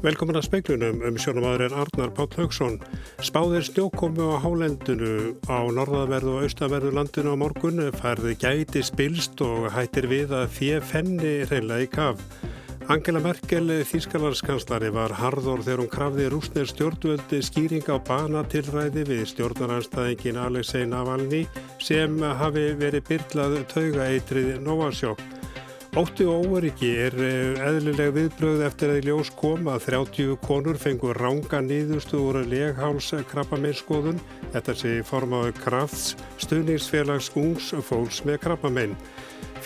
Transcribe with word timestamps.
Velkomin 0.00 0.38
að 0.38 0.46
speiklunum 0.46 1.02
um 1.04 1.16
sjónumadurinn 1.20 1.74
Arnar 1.76 2.08
Páll 2.16 2.30
Haugsson. 2.38 2.78
Spáðir 3.20 3.66
snjókomi 3.66 4.24
á 4.32 4.40
hálendinu 4.40 5.34
á 5.44 5.60
norðaverðu 5.68 6.38
og 6.38 6.46
austaverðu 6.46 6.92
landinu 6.96 7.34
á 7.36 7.40
morgun 7.42 7.82
færði 7.98 8.32
gæti 8.40 8.80
spilst 8.80 9.42
og 9.44 9.66
hættir 9.74 10.08
við 10.08 10.32
að 10.38 10.46
fjö 10.56 10.78
fenni 10.80 11.34
reyla 11.50 11.82
í 11.84 11.90
kaf. 11.92 12.22
Angela 12.88 13.20
Merkel, 13.20 13.68
þýskalandskanslari, 13.90 14.88
var 14.96 15.12
harður 15.20 15.60
þegar 15.66 15.82
hún 15.84 15.92
krafði 15.92 16.30
rúsneir 16.32 16.70
stjórnvöldi 16.72 17.42
skýring 17.44 17.92
á 17.92 18.00
banatilræði 18.00 19.04
við 19.04 19.26
stjórnaranstæðingin 19.34 20.40
Alexei 20.40 20.88
Navalny 20.88 21.44
sem 21.76 22.16
hafi 22.40 22.70
verið 22.80 23.04
byrlað 23.12 23.60
tauga 23.68 24.08
eitrið 24.08 24.56
Novasjokk. 24.64 25.29
Ótti 25.98 26.22
og 26.22 26.44
óöryggi 26.46 26.88
er 27.02 27.14
eh, 27.18 27.56
eðlileg 27.66 28.12
viðbröð 28.14 28.60
eftir 28.62 28.92
að 28.92 29.00
í 29.00 29.06
ljós 29.08 29.32
koma 29.34 29.72
að 29.74 29.88
30 29.88 30.36
konur 30.44 30.76
fengur 30.78 31.18
ranga 31.18 31.58
nýðustu 31.66 32.20
úr 32.28 32.38
leghálskrabbameinskoðun. 32.46 34.20
Þetta 34.52 34.74
sé 34.78 34.92
formáðu 35.08 35.56
krafts 35.58 36.12
stuðningsfélags 36.44 37.32
ungs 37.34 37.72
fólks 37.88 38.22
með 38.22 38.38
krabbamein. 38.44 38.94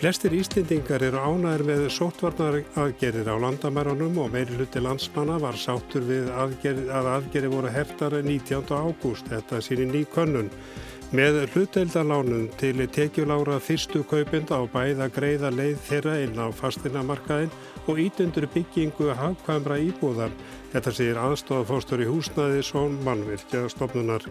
Flestir 0.01 0.33
Íslendingar 0.33 1.05
eru 1.05 1.21
ánæður 1.21 1.67
með 1.69 1.85
sótvarnar 1.93 2.57
aðgerðir 2.73 3.29
á 3.29 3.37
landamærunum 3.45 4.17
og 4.25 4.33
meiri 4.33 4.57
hluti 4.57 4.81
landsmanna 4.81 5.37
var 5.45 5.61
sátur 5.61 6.09
við 6.09 6.33
aðgerð, 6.33 6.89
að 6.89 7.11
aðgerði 7.19 7.53
voru 7.53 7.77
heftar 7.77 8.17
19. 8.25 8.65
ágúst. 8.73 9.29
Þetta 9.29 9.61
sýnir 9.61 9.93
ný 9.93 10.07
könnun. 10.17 10.49
Með 11.15 11.37
hlutdeildanlánum 11.53 12.49
til 12.59 12.81
tekjulára 12.91 13.61
fyrstu 13.63 14.01
kaupinda 14.11 14.57
á 14.59 14.67
bæða 14.67 15.07
greiða 15.15 15.53
leið 15.55 15.77
þeirra 15.87 16.15
inn 16.25 16.41
á 16.43 16.51
fastinamarkaðin 16.51 17.53
og 17.87 18.01
ítundur 18.03 18.49
byggingu 18.51 19.13
hafkvæmra 19.15 19.77
íbúðar. 19.85 20.35
Þetta 20.73 20.95
segir 20.97 21.21
aðstofafóstur 21.23 22.03
í 22.03 22.09
húsnaði 22.09 22.65
som 22.67 22.97
mannvirkja 23.07 23.69
stofnunar. 23.71 24.27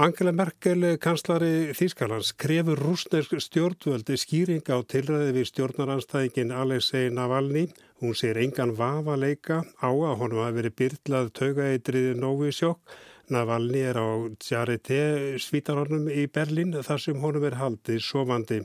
Angela 0.00 0.32
Merkel, 0.32 0.94
kanslari 0.96 1.76
Þýskalands, 1.76 2.32
krefur 2.32 2.80
rúsnesk 2.80 3.36
stjórnvöldi 3.44 4.16
skýring 4.16 4.72
á 4.72 4.80
tilræði 4.88 5.36
við 5.36 5.50
stjórnaranstæðingin 5.50 6.56
Alexei 6.56 7.12
Navalny. 7.12 7.66
Hún 8.00 8.16
sér 8.16 8.40
engan 8.40 8.72
vafa 8.72 9.20
leika 9.20 9.60
á 9.84 9.92
að 9.92 10.18
honum 10.24 10.46
hafi 10.46 10.62
verið 10.62 10.78
byrlað 10.80 11.32
taugaeitriði 11.36 12.16
Novisjokk 12.24 12.96
Navalny 13.30 13.80
er 13.86 13.98
á 13.98 14.08
Charité 14.42 15.00
svítarornum 15.38 16.08
í 16.10 16.26
Berlin 16.26 16.74
þar 16.74 17.02
sem 17.02 17.18
honum 17.22 17.46
er 17.48 17.56
haldið 17.60 18.02
sofandi. 18.04 18.60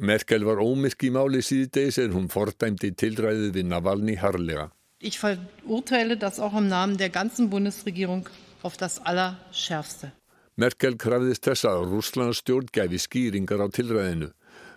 Merkel 0.00 0.44
var 0.46 0.62
ómyrk 0.62 1.06
í 1.06 1.10
máli 1.14 1.40
síðdeis 1.44 2.00
en 2.02 2.14
hún 2.16 2.30
fordæmdi 2.32 2.90
tilræðið 2.98 3.52
við 3.58 3.68
Navalny 3.70 4.16
harlega. 4.18 4.70
Ich 5.00 5.20
verurteile 5.22 6.16
das 6.16 6.40
auch 6.40 6.56
im 6.58 6.68
Namen 6.68 6.96
der 6.96 7.10
ganzen 7.10 7.50
Bundesregierung 7.50 8.28
auf 8.62 8.76
das 8.76 8.98
allerschärfste. 8.98 10.12
Merkel 10.56 10.96
krafðist 10.96 11.44
þess 11.44 11.66
að 11.66 11.88
Rúslands 11.90 12.40
stjórn 12.42 12.70
gæfi 12.72 13.00
skýringar 13.02 13.62
á 13.62 13.68
tilræðinu. 13.68 14.30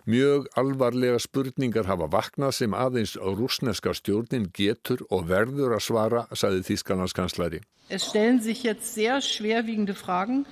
Mjög 0.08 0.46
alvarlega 0.56 1.18
spurningar 1.20 1.84
hafa 1.84 2.06
vaknað 2.08 2.54
sem 2.56 2.72
aðeins 2.72 3.10
rúsneska 3.20 3.92
stjórnin 3.92 4.46
getur 4.56 5.02
og 5.12 5.26
verður 5.28 5.74
að 5.76 5.82
svara, 5.84 6.22
sagði 6.32 6.62
Þýskalandskanslari. 6.70 7.58
Es 7.92 8.06
stellen 8.08 8.40
sich 8.40 8.62
jetzt 8.64 8.94
sehr 8.94 9.20
schwerwiegende 9.20 9.92
Fragen, 9.94 10.46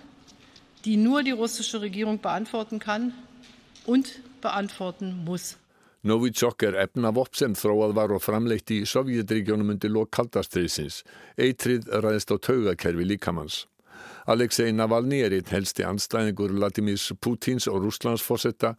die 0.84 0.98
nur 1.00 1.22
die 1.22 1.32
russische 1.32 1.80
Regierung 1.80 2.20
beantworten 2.20 2.78
kann 2.78 3.14
und 3.86 4.20
beantworten 4.42 5.24
muss. 5.24 5.56
Novichok 6.02 6.62
er 6.62 6.76
efnavopp 6.84 7.32
sem 7.34 7.56
þróað 7.56 7.96
var 7.96 8.12
og 8.12 8.20
framleitt 8.22 8.70
í 8.76 8.82
Sovjetregjónum 8.84 9.72
undir 9.72 9.90
lok 9.90 10.12
kaldastriðsins. 10.18 11.00
Eitrið 11.40 11.88
ræðist 12.04 12.28
á 12.28 12.36
taugakerfi 12.36 13.08
líkamanns. 13.08 13.64
Alexei 14.26 14.72
Navalny 14.74 15.20
er 15.22 15.30
einn 15.36 15.46
helsti 15.46 15.84
anstæðingur 15.86 16.50
Vladimir 16.56 16.98
Putins 17.22 17.68
og 17.70 17.84
Rúslandsforsetta. 17.84 18.72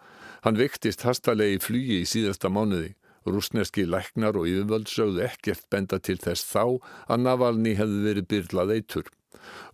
Hann 0.44 0.60
vektist 0.60 1.06
hastalegi 1.08 1.56
í 1.56 1.62
flugi 1.64 2.00
í 2.02 2.10
síðasta 2.12 2.52
mánuði. 2.52 2.90
Rúsneski 3.24 3.86
læknar 3.88 4.36
og 4.36 4.50
yfirvöld 4.52 4.92
sögðu 4.92 5.24
ekkert 5.24 5.64
benda 5.72 6.02
til 6.04 6.18
þess 6.20 6.44
þá 6.52 6.84
að 7.08 7.24
Navalny 7.24 7.78
hefði 7.80 8.04
verið 8.10 8.30
byrlað 8.36 8.76
eitur. 8.76 9.08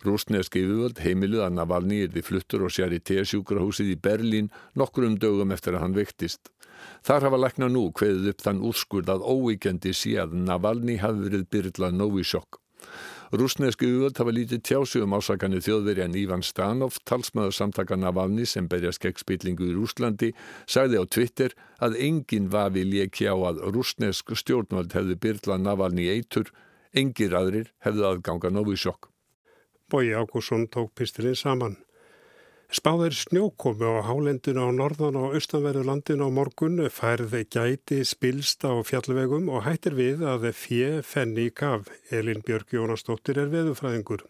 Rúsneski 0.06 0.62
yfirvöld 0.62 1.02
heimiluð 1.02 1.42
að 1.48 1.56
Navalny 1.58 2.02
er 2.06 2.14
því 2.14 2.26
fluttur 2.30 2.68
og 2.68 2.74
sér 2.78 2.94
í 2.94 3.02
T-sjúkrahúsið 3.02 3.94
í 3.96 4.00
Berlín 4.06 4.54
nokkrum 4.78 5.18
dögum 5.18 5.50
eftir 5.58 5.74
að 5.74 5.88
hann 5.88 5.98
vektist. 5.98 6.52
Þar 7.02 7.32
hafa 7.32 7.46
lækna 7.48 7.74
nú 7.74 7.88
hveðið 7.90 8.30
upp 8.30 8.46
þann 8.46 8.62
úrskurð 8.70 9.16
að 9.16 9.26
óvíkjandi 9.26 9.90
sé 9.90 10.20
að 10.22 10.38
Navalny 10.38 11.00
hafi 11.02 11.26
verið 11.26 11.50
byrlað 11.50 11.98
Novisjokk. 11.98 12.63
Rúsnesku 13.32 13.86
yfirvöld 13.86 14.18
hafa 14.20 14.32
lítið 14.34 14.60
tjásugum 14.68 15.14
ásakanir 15.16 15.62
þjóðverjan 15.64 16.16
Ívan 16.18 16.42
Stanov, 16.44 16.98
talsmaður 17.08 17.56
samtaka 17.56 17.96
Navalny 17.96 18.44
sem 18.46 18.68
berjast 18.68 19.00
gegn 19.00 19.20
spillingu 19.22 19.70
í 19.70 19.76
Rúslandi, 19.76 20.32
sagði 20.66 21.00
á 21.00 21.04
Twitter 21.08 21.54
að 21.80 21.96
enginn 22.04 22.50
vafi 22.52 22.84
léki 22.84 23.30
á 23.30 23.36
að 23.36 23.64
rúsnesk 23.74 24.34
stjórnvöld 24.36 24.92
hefði 24.92 25.16
byrlað 25.24 25.64
Navalny 25.64 26.10
eitur, 26.12 26.52
engir 26.92 27.34
aðrir 27.38 27.72
hefði 27.86 28.06
aðganga 28.10 28.52
Novisjokk. 28.52 29.08
Bói 29.88 30.12
Ágússon 30.12 30.68
tók 30.68 30.92
pistilinn 30.94 31.36
saman. 31.38 31.83
Spáðir 32.74 33.14
snjókomi 33.14 33.86
á 33.86 34.02
hálendinu 34.02 34.64
á 34.66 34.70
norðan 34.74 35.14
og 35.20 35.36
austanverðu 35.38 35.84
landinu 35.86 36.26
á 36.26 36.30
morgun 36.34 36.80
færði 36.90 37.44
gæti 37.46 38.00
spilsta 38.02 38.72
á 38.74 38.82
fjallvegum 38.82 39.46
og 39.46 39.62
hættir 39.62 39.94
við 39.94 40.24
að 40.26 40.48
fjö 40.58 40.88
fenni 41.06 41.46
í 41.46 41.52
kaf. 41.54 41.86
Elin 42.10 42.42
Björg 42.42 42.74
Jónastóttir 42.74 43.38
er 43.38 43.52
veðufræðingur. 43.52 44.26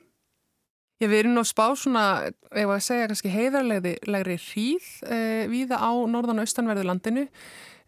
Já, 1.00 1.09
við 1.09 1.22
erum 1.22 1.38
nú 1.38 1.47
spá 1.49 1.72
svona, 1.72 2.04
ef 2.53 2.69
að 2.69 2.84
segja 2.84 3.09
kannski 3.09 3.33
heiðarlegri 3.33 4.37
hríð 4.37 4.93
eh, 5.09 5.49
viða 5.49 5.81
á 5.81 5.93
norðan 6.04 6.43
og 6.43 6.44
austanverðu 6.44 6.84
landinu. 6.84 7.25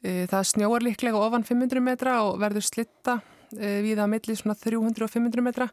Eh, 0.00 0.24
það 0.24 0.50
snjóar 0.54 0.88
líklega 0.88 1.20
ofan 1.20 1.44
500 1.44 1.84
metra 1.84 2.22
og 2.24 2.40
verður 2.40 2.64
slitta 2.64 3.20
við 3.54 4.00
að 4.02 4.10
milli 4.12 4.36
svona 4.38 4.56
300 4.58 5.04
og 5.06 5.12
500 5.12 5.44
metra 5.44 5.68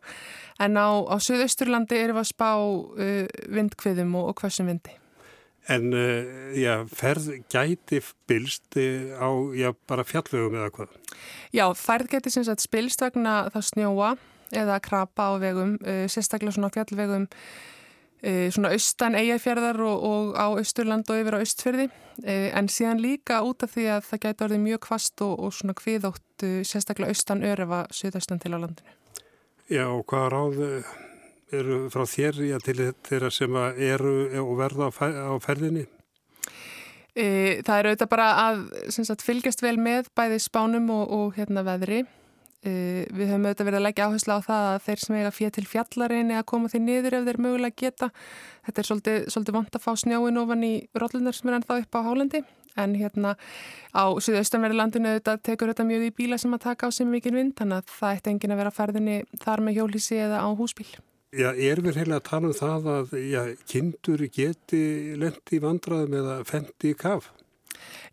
en 0.62 0.78
á, 0.78 0.90
á 1.10 1.16
Suðausturlandi 1.18 1.98
erum 2.00 2.20
við 2.20 2.26
að 2.26 2.30
spá 2.30 2.52
uh, 2.58 3.40
vindkviðum 3.54 4.14
og, 4.20 4.30
og 4.32 4.44
hversum 4.44 4.70
vindi. 4.72 4.94
En 5.72 5.94
uh, 5.96 6.52
já, 6.60 6.84
ferð 6.92 7.30
gæti 7.52 8.02
spilst 8.04 8.78
á 9.16 9.30
já, 9.56 9.72
bara 9.88 10.06
fjallvegum 10.08 10.58
eða 10.60 10.72
hvað? 10.76 10.98
Já, 11.56 11.66
ferð 11.80 12.12
gæti 12.16 12.34
sem 12.34 12.46
sagt 12.48 12.66
spilst 12.66 13.04
vegna 13.04 13.44
það 13.54 13.70
snjóa 13.72 14.16
eða 14.54 14.82
krapa 14.84 15.32
á 15.32 15.42
vegum, 15.42 15.78
uh, 15.82 16.04
sérstaklega 16.12 16.58
svona 16.58 16.74
fjallvegum 16.74 17.30
svona 18.24 18.72
austan 18.72 19.18
eigafjörðar 19.20 19.82
og, 19.84 20.04
og 20.08 20.36
á 20.40 20.48
austurland 20.48 21.10
og 21.12 21.20
yfir 21.20 21.36
á 21.36 21.44
austfjörði 21.44 21.88
e, 22.24 22.36
en 22.56 22.70
síðan 22.72 23.02
líka 23.04 23.42
út 23.44 23.66
af 23.66 23.74
því 23.76 23.88
að 23.98 24.06
það 24.08 24.22
gæti 24.26 24.46
orðið 24.48 24.62
mjög 24.64 24.84
kvast 24.88 25.24
og, 25.26 25.34
og 25.44 25.56
svona 25.58 25.76
kviðótt 25.76 26.46
sérstaklega 26.64 27.12
austan 27.12 27.44
örefa 27.44 27.82
söðaustan 27.92 28.40
til 28.40 28.54
á 28.56 28.64
landinu. 28.64 28.96
Já 29.72 29.84
og 29.90 30.06
hvað 30.08 30.30
ráð 30.32 30.64
eru 31.54 31.82
frá 31.94 32.06
þér 32.10 32.40
já, 32.48 32.58
til 32.64 32.80
þeirra 33.06 33.32
sem 33.34 33.60
eru 33.92 34.16
og 34.42 34.56
verða 34.60 34.90
á 34.90 35.36
ferðinni? 35.44 35.86
E, 37.14 37.62
það 37.62 37.78
er 37.78 37.90
auðvitað 37.92 38.10
bara 38.10 38.28
að 38.42 38.62
sagt, 38.90 39.22
fylgjast 39.22 39.62
vel 39.62 39.78
með 39.78 40.10
bæði 40.18 40.40
spánum 40.42 40.90
og, 40.96 41.04
og 41.14 41.36
hérna 41.38 41.66
veðri 41.68 42.06
Uh, 42.64 43.04
við 43.12 43.28
höfum 43.28 43.46
auðvitað 43.50 43.68
verið 43.68 43.80
að 43.82 43.86
leggja 43.90 44.08
áherslu 44.08 44.36
á 44.36 44.48
það 44.48 44.68
að 44.72 44.82
þeir 44.86 45.02
sem 45.04 45.16
eiga 45.20 45.32
fér 45.36 45.54
til 45.58 45.64
fjallareinni 45.68 46.38
að 46.40 46.50
koma 46.54 46.72
því 46.72 46.80
niður 46.86 47.18
ef 47.18 47.26
þeir 47.28 47.40
mögulega 47.44 47.80
geta. 47.82 48.10
Þetta 48.64 48.82
er 48.82 48.90
svolítið, 48.90 49.18
svolítið 49.36 49.58
vant 49.58 49.76
að 49.76 49.84
fá 49.84 49.92
snjáin 50.00 50.40
ofan 50.40 50.64
í 50.64 50.74
rollunar 50.96 51.36
sem 51.36 51.52
er 51.52 51.58
ennþá 51.60 51.80
upp 51.84 51.98
á 52.00 52.08
hálendi 52.08 52.44
en 52.80 52.96
hérna 52.98 53.36
á 53.94 54.04
Suðaustanverði 54.18 54.80
landinu 54.80 55.12
auðvitað 55.12 55.42
tekur 55.46 55.74
þetta 55.74 55.88
mjög 55.88 56.08
í 56.08 56.14
bíla 56.18 56.40
sem 56.42 56.56
að 56.56 56.64
taka 56.70 56.90
á 56.90 56.96
sem 56.96 57.10
mikið 57.10 57.38
vind 57.38 57.56
þannig 57.60 57.82
að 57.82 57.96
það 58.00 58.18
ætti 58.18 58.34
engin 58.34 58.56
að 58.56 58.62
vera 58.64 58.76
ferðinni 58.80 59.18
þar 59.44 59.66
með 59.66 59.78
hjólísi 59.80 60.20
eða 60.24 60.42
á 60.42 60.50
húsbíl. 60.58 60.90
Já, 61.34 61.50
er 61.50 61.82
við 61.82 61.98
heila 61.98 62.20
að 62.20 62.28
tala 62.30 62.50
um 62.52 62.58
það 62.58 62.90
að 62.94 63.14
já, 63.26 63.42
kindur 63.70 64.26
geti 64.34 64.84
lendi 65.18 65.62
vandraðum 65.62 66.20
eða 66.20 66.36
fendi 66.46 66.94
í 66.94 66.98
kaf? 66.98 67.32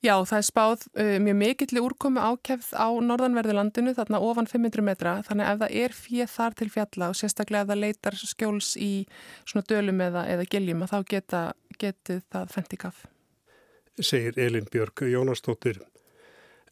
Já, 0.00 0.14
það 0.24 0.36
er 0.38 0.46
spáð 0.46 0.86
uh, 0.88 1.14
mjög 1.24 1.38
mikill 1.42 1.82
úrkomi 1.82 2.22
ákefð 2.22 2.72
á 2.72 2.88
norðanverðu 3.04 3.56
landinu, 3.58 3.94
þarna 3.96 4.22
ofan 4.24 4.48
500 4.50 4.86
metra, 4.86 5.14
þannig 5.26 5.52
ef 5.52 5.62
það 5.62 5.76
er 5.84 5.96
fíð 6.00 6.34
þar 6.34 6.58
til 6.60 6.70
fjalla 6.72 7.10
og 7.12 7.20
sérstaklega 7.20 7.66
ef 7.66 7.70
það 7.72 7.82
leitar 7.84 8.18
skjóls 8.20 8.74
í 8.80 8.92
svona 9.44 9.66
dölum 9.68 10.04
eða, 10.08 10.26
eða 10.34 10.48
giljum 10.50 10.84
að 10.86 10.94
þá 10.94 10.98
geta, 11.14 11.44
getið 11.80 12.26
það 12.32 12.52
fentikaf. 12.56 13.06
Segir 14.00 14.38
Elin 14.40 14.68
Björg 14.70 15.04
Jónastóttir. 15.10 15.82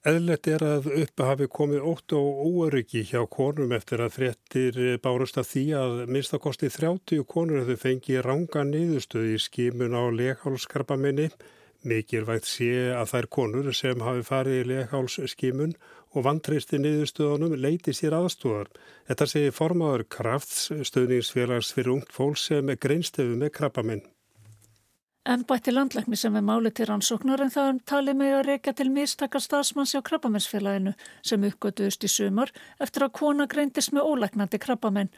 Eðlert 0.07 0.47
er 0.47 0.63
að 0.63 0.87
uppa 1.03 1.27
hafi 1.33 1.49
komið 1.51 1.83
ótt 1.91 2.13
og 2.15 2.39
óöryggi 2.47 3.03
hjá 3.11 3.25
konum 3.27 3.73
eftir 3.75 4.01
að 4.05 4.15
fréttir 4.15 4.77
bárust 5.03 5.41
að 5.41 5.49
því 5.51 5.65
að 5.75 5.95
minnstakosti 6.15 6.71
30 6.71 7.25
konur 7.27 7.65
hefur 7.65 7.81
fengið 7.83 8.23
ranga 8.25 8.63
niðurstöð 8.65 9.33
í 9.35 9.41
skimun 9.43 9.99
á 9.99 10.07
leghálskarpaminni 10.15 11.27
Mikilvægt 11.89 12.49
sé 12.49 12.69
að 12.93 13.13
þær 13.13 13.29
konur 13.37 13.71
sem 13.77 14.05
hafi 14.05 14.27
farið 14.27 14.59
í 14.61 14.67
leghálsskimun 14.73 15.73
og 16.17 16.27
vantristi 16.27 16.81
niðurstöðunum 16.83 17.57
leiti 17.61 17.95
sér 17.97 18.17
aðstúðar. 18.19 18.69
Þetta 19.09 19.31
segir 19.33 19.57
formáður 19.57 20.05
krafts 20.19 20.69
stöðningsfélags 20.91 21.73
fyrir 21.77 21.97
ungt 21.97 22.15
fólk 22.15 22.41
sem 22.41 22.69
er 22.69 22.81
greinstefu 22.81 23.37
með 23.41 23.55
krabbaminn. 23.59 24.07
Embætti 25.29 25.73
landlækni 25.75 26.17
sem 26.17 26.37
er 26.39 26.45
máli 26.45 26.71
til 26.73 26.87
rannsóknar 26.89 27.43
en 27.45 27.51
það 27.53 27.81
tali 27.91 28.15
með 28.17 28.37
að 28.39 28.47
reyka 28.47 28.73
til 28.73 28.87
mistakar 28.89 29.43
stafsmanns 29.45 29.93
á 29.93 30.01
krabbamennsfélaginu 30.01 30.95
sem 31.21 31.45
uppgötuðust 31.45 32.07
í 32.07 32.09
sumar 32.09 32.53
eftir 32.81 33.05
að 33.05 33.13
kona 33.19 33.45
greindist 33.45 33.93
með 33.93 34.09
ólæknandi 34.09 34.61
krabbamenn. 34.63 35.11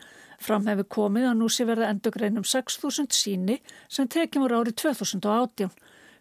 Fram 0.43 0.67
hefur 0.67 0.89
komið 0.97 1.29
að 1.31 1.39
nú 1.39 1.51
sé 1.53 1.69
verða 1.69 1.93
endugrein 1.95 2.43
um 2.43 2.49
6.000 2.55 3.15
síni 3.15 3.61
sem 3.87 4.11
tekjum 4.11 4.49
úr 4.49 4.57
árið 4.59 4.81
2018. 4.83 5.71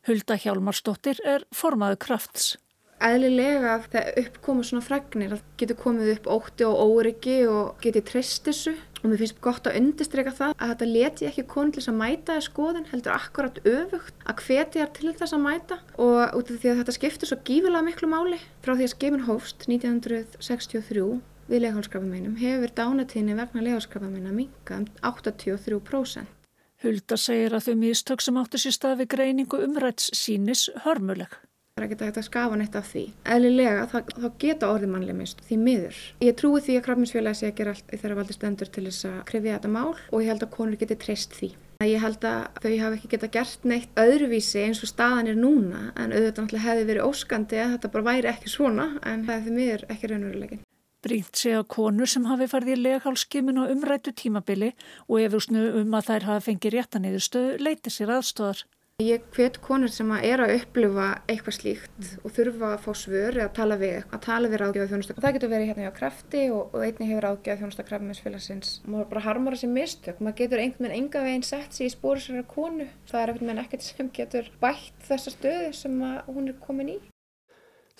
Hulda 0.09 0.39
Hjálmarsdóttir 0.41 1.19
er 1.21 1.43
formaðu 1.53 1.99
krafts. 2.01 2.55
Eðlilega 2.99 3.77
þegar 3.85 4.07
uppkomur 4.19 4.65
svona 4.67 4.83
fregnir 4.83 5.35
að 5.37 5.43
getur 5.61 5.77
komið 5.79 6.09
upp 6.17 6.29
ótti 6.33 6.65
og 6.67 6.79
óryggi 6.97 7.35
og 7.47 7.77
getið 7.83 8.07
treyst 8.09 8.49
þessu. 8.49 8.73
Og 8.99 9.05
mér 9.07 9.21
finnst 9.21 9.37
gott 9.39 9.69
að 9.69 9.77
undistreka 9.79 10.33
það 10.35 10.55
að 10.57 10.71
þetta 10.73 10.87
leti 10.89 11.27
ekki 11.29 11.45
konu 11.53 11.71
til 11.71 11.79
þess 11.79 11.91
að 11.93 11.99
mæta 12.01 12.35
í 12.35 12.41
skoðin 12.43 12.89
heldur 12.89 13.13
akkurat 13.15 13.61
öfugt 13.63 14.25
að 14.25 14.41
hveti 14.47 14.81
þær 14.81 14.91
til 14.97 15.13
þess 15.21 15.37
að 15.37 15.45
mæta. 15.45 15.77
Og 15.95 16.17
út 16.41 16.51
af 16.51 16.57
því 16.57 16.71
að 16.73 16.81
þetta 16.81 16.95
skiptir 16.97 17.31
svo 17.31 17.37
gífilega 17.47 17.85
miklu 17.85 18.09
máli 18.11 18.41
frá 18.65 18.73
því 18.73 18.89
að 18.89 18.95
skefin 18.95 19.27
hófst 19.29 19.69
1963 19.69 21.05
við 21.49 21.63
leghálskrafameinum 21.63 22.35
hefur 22.41 22.75
dánatíðinni 22.81 23.37
vegna 23.39 23.63
leghálskrafameina 23.69 24.35
minga 24.35 24.81
um 24.81 24.89
83%. 25.05 26.38
Hulda 26.79 27.17
segir 27.19 27.51
að 27.51 27.65
þau 27.65 27.73
mistök 27.75 28.21
sem 28.23 28.37
áttu 28.39 28.59
sér 28.61 28.71
stað 28.71 29.01
við 29.01 29.07
greiningu 29.11 29.57
umræts 29.65 30.05
sínis 30.15 30.69
hörmuleg. 30.85 31.33
Það 31.75 31.81
er 31.81 31.85
ekki 31.85 32.05
hægt 32.07 32.19
að 32.21 32.25
skafa 32.27 32.59
neitt 32.59 32.77
af 32.79 32.87
því. 32.87 33.01
Eðlilega 33.35 33.81
þá, 33.91 33.97
þá 34.15 34.27
geta 34.39 34.69
orðið 34.71 34.93
mannlega 34.93 35.17
minnst 35.17 35.43
því 35.47 35.57
miður. 35.65 35.99
Ég 36.23 36.37
trúi 36.39 36.61
því 36.63 36.77
að 36.79 36.85
krafminsfélagi 36.85 37.39
sé 37.39 37.49
að 37.49 37.57
gera 37.57 37.73
allt 37.75 37.91
þegar 37.91 38.15
valdi 38.19 38.37
stendur 38.37 38.71
til 38.71 38.85
þess 38.87 39.09
að 39.09 39.19
krefja 39.31 39.57
þetta 39.57 39.73
mál 39.75 39.91
og 39.91 40.15
ég 40.23 40.31
held 40.31 40.47
að 40.47 40.53
konur 40.55 40.79
geti 40.79 40.99
treyst 41.03 41.35
því. 41.35 41.51
Ég 41.87 42.03
held 42.03 42.29
að 42.31 42.63
þau 42.63 42.71
hafa 42.71 42.95
ekki 42.97 43.11
geta 43.15 43.31
gert 43.35 43.67
neitt 43.71 43.99
öðruvísi 43.99 44.63
eins 44.63 44.83
og 44.83 44.91
staðan 44.93 45.33
er 45.33 45.39
núna 45.39 45.85
en 45.99 46.15
auðvitað 46.15 46.45
náttúrulega 46.45 46.67
hefði 46.69 46.89
verið 46.93 47.11
óskandi 47.11 47.59
að 47.59 47.75
þetta 47.75 47.93
bara 47.93 48.09
væri 48.13 48.31
ekki 48.33 48.55
svona 48.55 48.89
en 49.03 49.27
það 49.27 49.35
er 49.35 49.45
því 49.45 49.59
miður 49.59 49.87
ekki 49.91 50.13
raunverulegin. 50.13 50.65
Brínt 51.05 51.37
sé 51.39 51.53
að 51.55 51.69
konur 51.71 52.09
sem 52.11 52.25
hafi 52.27 52.49
farið 52.51 52.73
í 52.73 52.81
leghálskimin 52.81 53.61
og 53.61 53.69
umrættu 53.71 54.11
tímabili 54.11 54.73
og 55.07 55.21
efusnu 55.23 55.61
um 55.79 55.95
að 55.95 56.09
þær 56.09 56.25
hafi 56.29 56.45
fengið 56.49 56.75
réttanýðustöðu 56.75 57.55
leiti 57.63 57.93
sér 57.93 58.17
aðstóðar. 58.17 58.65
Ég 58.99 59.23
hvet 59.31 59.61
konur 59.63 59.87
sem 59.87 60.09
er 60.17 60.41
að 60.43 60.57
upplifa 60.57 61.05
eitthvað 61.31 61.55
slíkt 61.55 62.07
og 62.19 62.33
þurfa 62.35 62.71
að 62.73 62.81
fá 62.83 62.89
svör 62.99 63.37
eða 63.37 63.51
tala 63.55 63.77
við, 63.79 64.01
að 64.11 64.23
tala 64.25 64.49
við 64.51 64.59
ráðgjöðu 64.59 64.89
þjónustu. 64.89 65.15
Það 65.23 65.35
getur 65.37 65.51
verið 65.53 65.69
hérna 65.69 65.85
hjá 65.85 65.93
krafti 66.01 66.41
og, 66.51 66.73
og 66.75 66.83
einni 66.83 67.07
hefur 67.07 67.25
ráðgjöðu 67.29 67.61
þjónustu 67.61 67.83
að 67.85 67.87
krafmiðsfélagsins. 67.93 68.73
Máður 68.83 69.07
bara 69.13 69.23
harmar 69.29 69.55
þessi 69.55 69.69
mistök. 69.71 70.19
Maður 70.19 70.37
getur 70.41 70.63
einhvern 70.65 70.89
veginn 70.89 70.97
enga 70.97 71.21
veginn 71.29 71.47
sett 71.47 71.79
sér 71.79 71.87
í 71.87 71.93
spóri 71.93 72.25
sér 72.25 72.41
að 72.41 72.51
konu. 72.51 72.89
Það 73.07 73.21
er 73.21 73.31
einhvern 73.31 73.53
veginn 73.53 73.63
ekkert 73.63 73.87
sem 73.87 74.11
getur 74.19 74.51
bætt 74.59 75.07
þessa 75.07 75.33
stöðu 75.37 75.71
sem 75.79 75.95
hún 76.27 76.51
er 76.51 76.59
komin 76.67 76.91
í. 76.97 76.99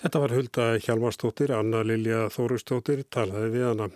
Þetta 0.00 0.20
var 0.22 0.32
Hulda 0.32 0.66
Hjalmarstóttir, 0.80 1.50
Anna 1.52 1.82
Lilja 1.84 2.30
Þórustóttir, 2.32 3.02
talaði 3.12 3.50
við 3.52 3.64
hana. 3.68 3.88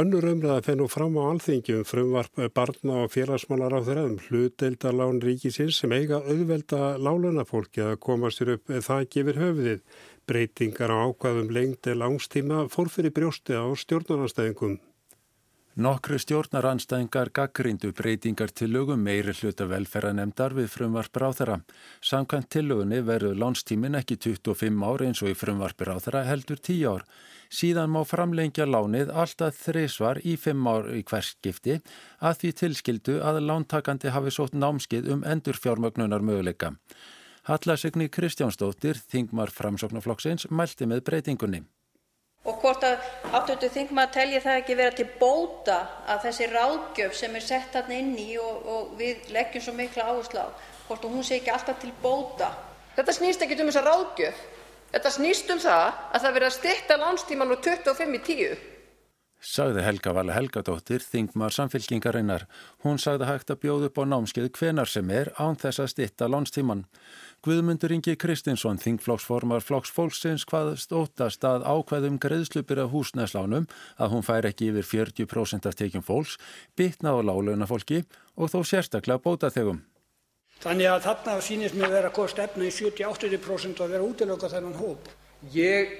Önnur 0.00 0.24
umræða 0.30 0.62
fennu 0.64 0.86
fram 0.88 1.18
á 1.20 1.28
alþingjum 1.28 1.82
frumvarp 1.84 2.40
barna 2.56 3.02
og 3.02 3.12
félagsmálar 3.12 3.76
á 3.76 3.80
þeirra 3.84 4.06
um 4.08 4.16
hlutdeildalán 4.24 5.20
ríkisins 5.22 5.82
sem 5.82 5.92
eiga 5.92 6.22
auðvelda 6.24 6.96
lálunafólki 6.96 7.84
að 7.84 8.00
koma 8.06 8.32
sér 8.32 8.54
upp 8.56 8.72
það 8.88 9.04
gefur 9.12 9.42
höfuðið. 9.42 9.84
Breytingar 10.24 10.96
á 10.96 10.96
ákvaðum 11.04 11.52
lengti 11.52 11.94
langstíma 12.00 12.64
fór 12.72 12.88
fyrir 12.96 13.12
brjósti 13.12 13.60
á 13.60 13.68
stjórnarnastæðingum. 13.84 14.80
Nokkru 15.74 16.20
stjórnaranstæðingar 16.22 17.32
gaggrindu 17.34 17.88
breytingar 17.98 18.52
til 18.54 18.68
lögum 18.70 19.00
meiri 19.02 19.32
hluta 19.34 19.66
velferðanemdar 19.66 20.54
við 20.54 20.68
frumvarpir 20.70 21.26
á 21.26 21.30
þeirra. 21.34 21.56
Samkvæmt 21.98 22.48
til 22.54 22.68
lögunni 22.68 23.00
verður 23.02 23.34
lánstímin 23.42 23.98
ekki 23.98 24.14
25 24.22 24.86
ár 24.86 25.02
eins 25.02 25.24
og 25.26 25.32
í 25.32 25.34
frumvarpir 25.34 25.90
á 25.90 25.98
þeirra 25.98 26.22
heldur 26.30 26.62
10 26.62 26.86
ár. 26.86 27.02
Síðan 27.50 27.90
má 27.90 28.04
framlengja 28.06 28.70
lánið 28.70 29.10
alltaf 29.10 29.58
þreysvar 29.64 30.22
í 30.22 30.38
5 30.38 30.70
ár 30.70 30.90
í 30.94 31.02
hverskipti 31.02 31.80
að 32.22 32.38
því 32.38 32.54
tilskildu 32.62 33.20
að 33.26 33.42
lántakandi 33.50 34.14
hafi 34.14 34.30
sótt 34.30 34.54
námskið 34.54 35.10
um 35.10 35.26
endur 35.26 35.58
fjármögnunar 35.58 36.22
möguleika. 36.22 36.76
Hallasegni 37.50 38.12
Kristjánsdóttir, 38.14 39.02
þingmar 39.10 39.50
framsóknarflokksins, 39.50 40.52
mælti 40.54 40.86
með 40.86 41.02
breytingunni 41.10 41.66
og 42.44 42.60
hvort 42.60 42.84
að 42.84 43.04
áttötu 43.32 43.70
þingmaður 43.72 44.12
telji 44.18 44.40
það 44.44 44.58
ekki 44.60 44.76
vera 44.76 44.96
til 44.98 45.06
bóta 45.20 45.78
að 46.12 46.26
þessi 46.26 46.48
ráðgjöf 46.52 47.16
sem 47.16 47.38
er 47.38 47.46
sett 47.46 47.72
þarna 47.72 48.00
inn 48.02 48.12
í 48.20 48.28
og, 48.40 48.66
og 48.68 48.92
við 48.98 49.30
leggjum 49.32 49.64
svo 49.64 49.76
mikla 49.78 50.10
áherslu 50.10 50.44
á, 50.44 50.48
hvort 50.88 51.08
hún 51.08 51.24
sé 51.24 51.38
ekki 51.38 51.54
alltaf 51.54 51.80
til 51.80 51.94
bóta. 52.02 52.52
Þetta 52.98 53.16
snýst 53.16 53.42
ekki 53.42 53.58
um 53.62 53.72
þessa 53.72 53.86
ráðgjöf. 53.88 54.44
Þetta 54.94 55.10
snýst 55.16 55.50
um 55.50 55.64
það 55.64 55.88
að 55.88 56.22
það 56.22 56.36
verða 56.38 56.54
stitta 56.54 57.00
lánstíman 57.00 57.56
úr 57.56 57.64
25 57.64 58.14
í 58.14 58.22
10. 58.28 58.62
Sagði 59.44 59.82
Helga 59.84 60.12
Vala 60.16 60.32
Helgadóttir, 60.32 61.02
þingmar 61.04 61.52
samfélkingarinnar. 61.52 62.46
Hún 62.80 62.96
sagði 63.02 63.26
hægt 63.28 63.50
að 63.52 63.58
bjóða 63.64 63.90
upp 63.90 63.98
á 64.00 64.04
námskeið 64.08 64.46
hvenar 64.56 64.88
sem 64.88 65.10
er 65.12 65.32
án 65.36 65.58
þess 65.60 65.82
að 65.84 65.90
stitta 65.92 66.28
lánstíman. 66.32 66.86
Guðmundur 67.44 67.92
Ingi 67.92 68.14
Kristinsson, 68.16 68.78
þingflokksformar 68.80 69.60
flokksfólksins, 69.60 70.46
hvaðast 70.48 70.94
óttast 70.96 71.42
að 71.44 71.66
ákveðum 71.68 72.14
greiðslupir 72.16 72.78
af 72.80 72.94
húsnæðslánum 72.94 73.66
að 74.00 74.14
hún 74.14 74.24
fær 74.24 74.48
ekki 74.48 74.70
yfir 74.70 74.86
40% 74.88 75.68
af 75.68 75.76
tekjum 75.76 76.06
fólks, 76.06 76.38
bitnað 76.72 77.20
á 77.20 77.26
lálaunafólki 77.28 77.98
og 78.40 78.48
þó 78.48 78.62
sérstaklega 78.64 79.20
bóta 79.20 79.50
þegum. 79.52 79.82
Þannig 80.64 80.88
að 80.88 81.04
þarna 81.04 81.34
sínist 81.44 81.76
mér 81.76 81.92
vera 81.92 82.08
að 82.08 82.16
kosta 82.16 82.46
efna 82.46 82.64
í 82.64 82.72
70-80% 82.72 83.82
að 83.84 83.92
vera 83.92 84.08
útilöka 84.08 84.48
þennan 84.54 84.78
hóp. 84.80 85.10
Ég 85.52 85.92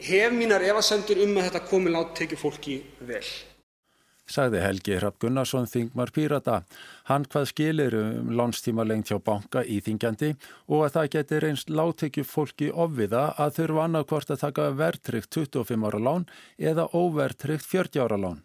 hef 0.00 0.32
mínar 0.32 0.64
efasendur 0.64 1.20
um 1.26 1.36
að 1.36 1.50
þetta 1.50 1.64
komi 1.68 1.92
látt 1.92 2.16
tekið 2.22 2.40
fólki 2.40 2.78
vel 3.04 3.20
sagði 4.36 4.62
Helgi 4.62 4.96
Hrapp 5.00 5.18
Gunnarsson 5.22 5.68
þingmar 5.70 6.12
Pírata. 6.14 6.60
Hann 7.08 7.26
hvað 7.32 7.48
skilir 7.50 7.96
um 7.98 8.32
lánstíma 8.36 8.86
lengt 8.86 9.10
hjá 9.10 9.18
banka 9.22 9.64
í 9.64 9.80
þingjandi 9.84 10.34
og 10.68 10.86
að 10.86 10.96
það 10.96 11.12
geti 11.16 11.42
reynst 11.44 11.72
láttekju 11.72 12.26
fólki 12.28 12.72
ofviða 12.72 13.28
að 13.42 13.54
þurfa 13.60 13.86
annarkvort 13.86 14.34
að 14.34 14.42
taka 14.44 14.72
verðtrykt 14.80 15.32
25 15.38 15.88
ára 15.88 16.02
lán 16.08 16.26
eða 16.58 16.88
óverðtrykt 16.92 17.66
40 17.70 18.04
ára 18.04 18.20
lán. 18.26 18.42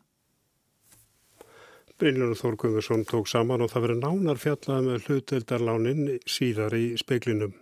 Brynlunum 2.02 2.38
Þór 2.38 2.56
Gunnarsson 2.58 3.04
tók 3.06 3.28
saman 3.30 3.62
og 3.62 3.70
það 3.70 3.84
verið 3.86 4.00
nánar 4.02 4.40
fjallað 4.42 4.88
með 4.88 5.04
hluteldarlánin 5.10 6.08
síðar 6.26 6.74
í 6.74 6.96
speiklinum. 6.98 7.54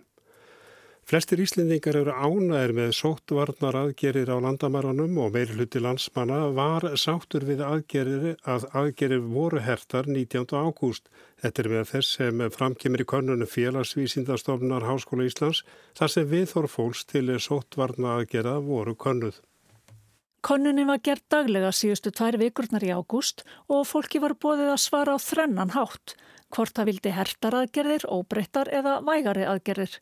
Flestir 1.10 1.40
Íslendingar 1.42 1.96
eru 1.98 2.12
ánæðir 2.14 2.70
með 2.76 2.92
sóttvarnar 2.94 3.74
aðgerir 3.80 4.28
á 4.30 4.38
landamæranum 4.44 5.16
og 5.18 5.32
meir 5.34 5.50
hluti 5.56 5.80
landsmanna 5.82 6.52
var 6.54 6.86
sáttur 7.02 7.42
við 7.48 7.64
aðgerir 7.66 8.36
að 8.46 8.68
aðgerir 8.78 9.24
voru 9.24 9.58
hertar 9.58 10.06
19. 10.06 10.46
ágúst. 10.54 11.10
Þetta 11.42 11.64
er 11.64 11.70
með 11.72 11.90
þess 11.90 12.14
sem 12.20 12.44
framkemur 12.54 13.02
í 13.02 13.08
konunum 13.10 13.50
félagsvísindastofnar 13.50 14.86
Háskóla 14.86 15.26
Íslands 15.26 15.64
þar 15.98 16.14
sem 16.14 16.30
viðþór 16.30 16.70
fólks 16.70 17.02
til 17.10 17.26
sóttvarna 17.42 18.20
aðgerða 18.20 18.60
voru 18.70 18.94
konnuð. 18.94 19.42
Konunni 20.46 20.86
var 20.86 21.02
gert 21.02 21.26
daglega 21.26 21.74
síðustu 21.74 22.14
tvær 22.14 22.38
vikurnar 22.38 22.86
í 22.86 22.94
ágúst 22.94 23.42
og 23.66 23.82
fólki 23.90 24.22
var 24.22 24.38
bóðið 24.38 24.76
að 24.76 24.84
svara 24.86 25.18
á 25.18 25.26
þrennan 25.26 25.74
hátt 25.74 26.14
hvort 26.54 26.74
það 26.76 26.88
vildi 26.90 27.12
hertar 27.14 27.56
aðgerðir, 27.60 28.06
óbreyttar 28.10 28.70
eða 28.74 28.98
vægari 29.06 29.46
aðgerðir. 29.48 29.96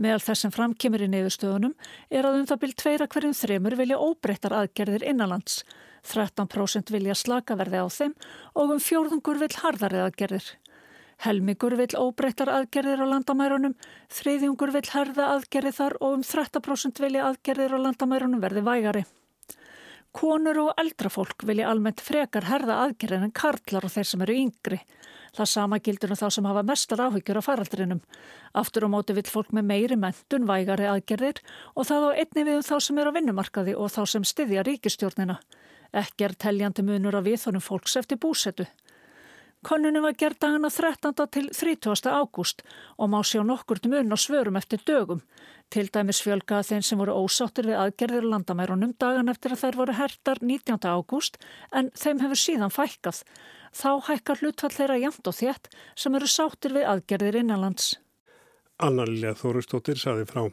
Meðal 0.00 0.22
þess 0.24 0.46
sem 0.46 0.54
framkemur 0.54 1.04
í 1.04 1.10
neyðustöðunum 1.12 1.76
er 2.08 2.28
að 2.28 2.40
um 2.40 2.48
það 2.50 2.62
byrj 2.64 2.74
tveira 2.82 3.08
hverjum 3.12 3.36
þremur 3.36 3.76
vilja 3.80 4.00
óbreyttar 4.00 4.56
aðgerðir 4.62 5.06
innanlands. 5.12 5.60
13% 6.08 6.90
vilja 6.94 7.14
slakaverði 7.18 7.84
á 7.84 7.86
þeim 7.92 8.16
og 8.56 8.74
um 8.74 8.80
fjórðungur 8.80 9.40
vil 9.42 9.52
harðari 9.60 10.00
aðgerðir. 10.06 10.48
Helmingur 11.20 11.76
vil 11.76 11.90
óbreyttar 12.00 12.48
aðgerðir 12.48 13.02
á 13.04 13.06
landamærunum, 13.12 13.74
þriðjungur 14.08 14.72
vil 14.72 14.86
herða 14.94 15.34
aðgerði 15.34 15.72
þar 15.76 15.96
og 16.00 16.14
um 16.16 16.22
13% 16.24 17.02
vilja 17.04 17.26
aðgerðir 17.28 17.76
á 17.76 17.78
landamærunum 17.84 18.40
verði 18.40 18.62
vægari. 18.64 19.02
Konur 20.16 20.58
og 20.64 20.70
eldrafólk 20.80 21.44
vilja 21.46 21.68
almennt 21.70 22.00
frekar 22.02 22.48
herða 22.48 22.80
aðgerðin 22.86 23.28
en 23.28 23.36
karlar 23.36 23.84
og 23.86 23.92
þeir 23.92 24.08
sem 24.08 24.24
eru 24.24 24.38
yngri. 24.46 24.80
Það 25.36 25.50
sama 25.52 25.78
gildur 25.78 26.12
um 26.14 26.18
þá 26.18 26.26
sem 26.34 26.48
hafa 26.50 26.62
mestar 26.66 27.02
áhyggjur 27.04 27.38
á 27.38 27.42
faraldrinum. 27.46 28.00
Aftur 28.58 28.86
á 28.86 28.88
móti 28.90 29.14
vill 29.14 29.30
fólk 29.30 29.52
með 29.54 29.68
meiri 29.70 29.98
mentun, 30.00 30.48
vægari 30.48 30.88
aðgerðir 30.90 31.42
og 31.76 31.86
það 31.86 32.06
á 32.06 32.10
einni 32.18 32.46
við 32.48 32.58
um 32.58 32.66
þá 32.66 32.76
sem 32.82 32.98
er 32.98 33.10
á 33.10 33.16
vinnumarkaði 33.16 33.76
og 33.78 33.92
þá 33.94 34.02
sem 34.10 34.26
styðja 34.26 34.66
ríkistjórnina. 34.66 35.38
Ekki 35.94 36.26
er 36.26 36.36
teljandi 36.38 36.82
munur 36.86 37.18
á 37.18 37.22
viðhónum 37.22 37.62
fólks 37.62 37.96
eftir 38.00 38.18
búsetu. 38.18 38.66
Konunum 39.60 40.06
var 40.06 40.14
gerð 40.16 40.38
dagana 40.40 40.70
13. 40.72 41.26
til 41.28 41.48
30. 41.52 42.08
ágúst 42.08 42.62
og 42.96 43.10
má 43.12 43.18
sjá 43.20 43.42
nokkurt 43.44 43.84
mun 43.84 44.08
á 44.08 44.16
svörum 44.16 44.56
eftir 44.56 44.80
dögum. 44.88 45.20
Til 45.68 45.90
dæmis 45.92 46.22
fjölgaða 46.24 46.64
þeim 46.64 46.82
sem 46.82 46.98
voru 46.98 47.12
ósáttir 47.20 47.68
við 47.68 47.76
aðgerðir 47.76 48.24
landamærunum 48.24 48.94
dagan 48.96 49.28
eftir 49.28 49.52
að 49.52 49.60
þær 49.62 49.76
voru 49.82 49.96
hertar 50.00 50.40
19. 50.40 50.80
ágúst 50.88 51.36
en 51.76 51.92
þeim 51.92 52.24
hefur 52.24 52.40
síðan 52.40 52.72
fækkað. 52.72 53.20
Þá 53.76 53.90
hækkar 54.08 54.40
hlutfall 54.40 54.72
þeirra 54.78 54.98
jæmt 55.04 55.28
og 55.28 55.36
þétt 55.36 55.68
sem 55.94 56.16
eru 56.16 56.26
sáttir 56.26 56.74
við 56.78 56.88
aðgerðir 56.94 57.42
innanlands. 57.44 57.92
Anna 58.80 59.04
Lilja 59.04 59.36
Þóristóttir 59.36 60.00
saði 60.00 60.24
frá. 60.24 60.48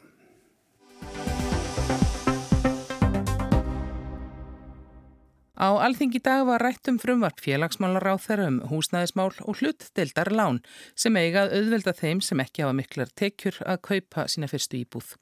Á 5.58 5.74
alþingi 5.82 6.20
dag 6.22 6.44
var 6.46 6.62
rætt 6.62 6.86
um 6.92 7.00
frumvarp 7.02 7.40
félagsmálar 7.42 8.06
á 8.06 8.16
þeirra 8.22 8.46
um 8.52 8.58
húsnæðismál 8.70 9.32
og 9.42 9.58
hlutdeldar 9.58 10.30
lán 10.30 10.60
sem 10.94 11.18
eiga 11.18 11.48
að 11.48 11.56
auðvelda 11.58 11.94
þeim 11.98 12.22
sem 12.22 12.44
ekki 12.44 12.62
hafa 12.62 12.76
miklar 12.78 13.10
tekjur 13.18 13.58
að 13.66 13.80
kaupa 13.90 14.28
sína 14.30 14.46
fyrstu 14.52 14.78
íbúð. 14.84 15.16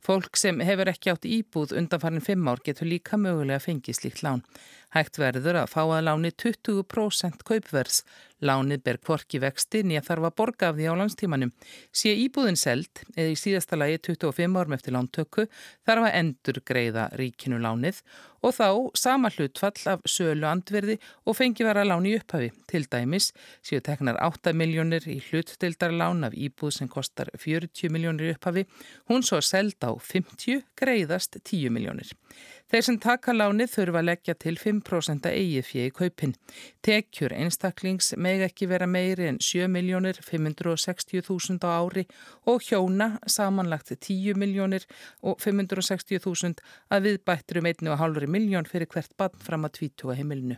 Fólk 0.00 0.40
sem 0.40 0.64
hefur 0.64 0.88
ekki 0.94 1.12
átt 1.12 1.28
íbúð 1.28 1.76
undanfarin 1.76 2.24
fimm 2.24 2.48
ár 2.48 2.64
getur 2.64 2.88
líka 2.88 3.20
mögulega 3.20 3.60
fengið 3.60 4.00
slíkt 4.00 4.24
lán. 4.24 4.40
Hægt 4.92 5.16
verður 5.16 5.62
að 5.62 5.70
fá 5.72 5.80
að 5.86 6.04
láni 6.04 6.30
20% 6.36 7.46
kaupverðs. 7.48 8.02
Lánið 8.42 8.80
ber 8.82 8.98
kvorki 8.98 9.38
vexti 9.38 9.84
nýja 9.86 10.02
þarf 10.02 10.26
að 10.26 10.34
borga 10.40 10.68
af 10.72 10.76
því 10.76 10.88
á 10.90 10.94
landstímanum. 10.98 11.52
Sé 11.94 12.10
íbúðin 12.24 12.58
seld 12.58 13.04
eða 13.14 13.30
í 13.30 13.38
síðasta 13.38 13.78
lagi 13.78 14.00
25 14.10 14.58
árum 14.58 14.74
eftir 14.74 14.96
lántöku 14.96 15.46
þarf 15.86 16.08
að 16.08 16.16
endur 16.18 16.58
greiða 16.66 17.06
ríkinu 17.20 17.60
lánið 17.62 18.00
og 18.42 18.56
þá 18.56 18.68
sama 18.98 19.30
hlutfall 19.30 19.86
af 19.94 20.02
sölu 20.10 20.48
andverði 20.50 20.98
og 21.22 21.38
fengi 21.38 21.64
vera 21.64 21.86
láni 21.86 22.16
upphafi. 22.18 22.50
Til 22.66 22.82
dæmis 22.90 23.30
séu 23.62 23.78
teknar 23.80 24.18
8 24.26 24.52
miljónir 24.58 25.06
í 25.06 25.20
hlutdeildarlán 25.28 26.26
af 26.26 26.34
íbúð 26.34 26.74
sem 26.80 26.90
kostar 26.90 27.30
40 27.38 27.94
miljónir 27.94 28.34
upphafi. 28.34 28.66
Hún 29.06 29.22
svo 29.22 29.38
seld 29.40 29.78
á 29.86 29.94
50 29.94 30.66
greiðast 30.74 31.38
10 31.38 31.70
miljónir. 31.70 32.10
Þeir 32.72 32.84
sem 32.86 32.96
taka 33.04 33.34
lánið 33.36 33.68
þurfa 33.68 34.00
að 34.00 34.06
leggja 34.08 34.32
til 34.40 34.56
5% 34.56 35.28
eigið 35.28 35.66
fjegi 35.68 35.92
kaupin. 35.98 36.32
Tekjur 36.80 37.28
einstaklings 37.36 38.16
meg 38.16 38.40
ekki 38.46 38.64
vera 38.70 38.86
meiri 38.88 39.26
en 39.28 39.36
7.560.000 39.44 41.60
á 41.68 41.70
ári 41.76 42.08
og 42.48 42.64
hjóna 42.64 43.20
samanlagt 43.28 43.92
10.560.000 43.92 46.56
að 46.88 47.04
viðbættur 47.10 47.60
um 47.60 47.68
1,5 47.76 48.24
miljón 48.40 48.64
fyrir 48.64 48.88
hvert 48.88 49.12
bann 49.20 49.36
fram 49.36 49.68
að 49.68 49.84
20 49.84 50.16
heimilinu. 50.22 50.56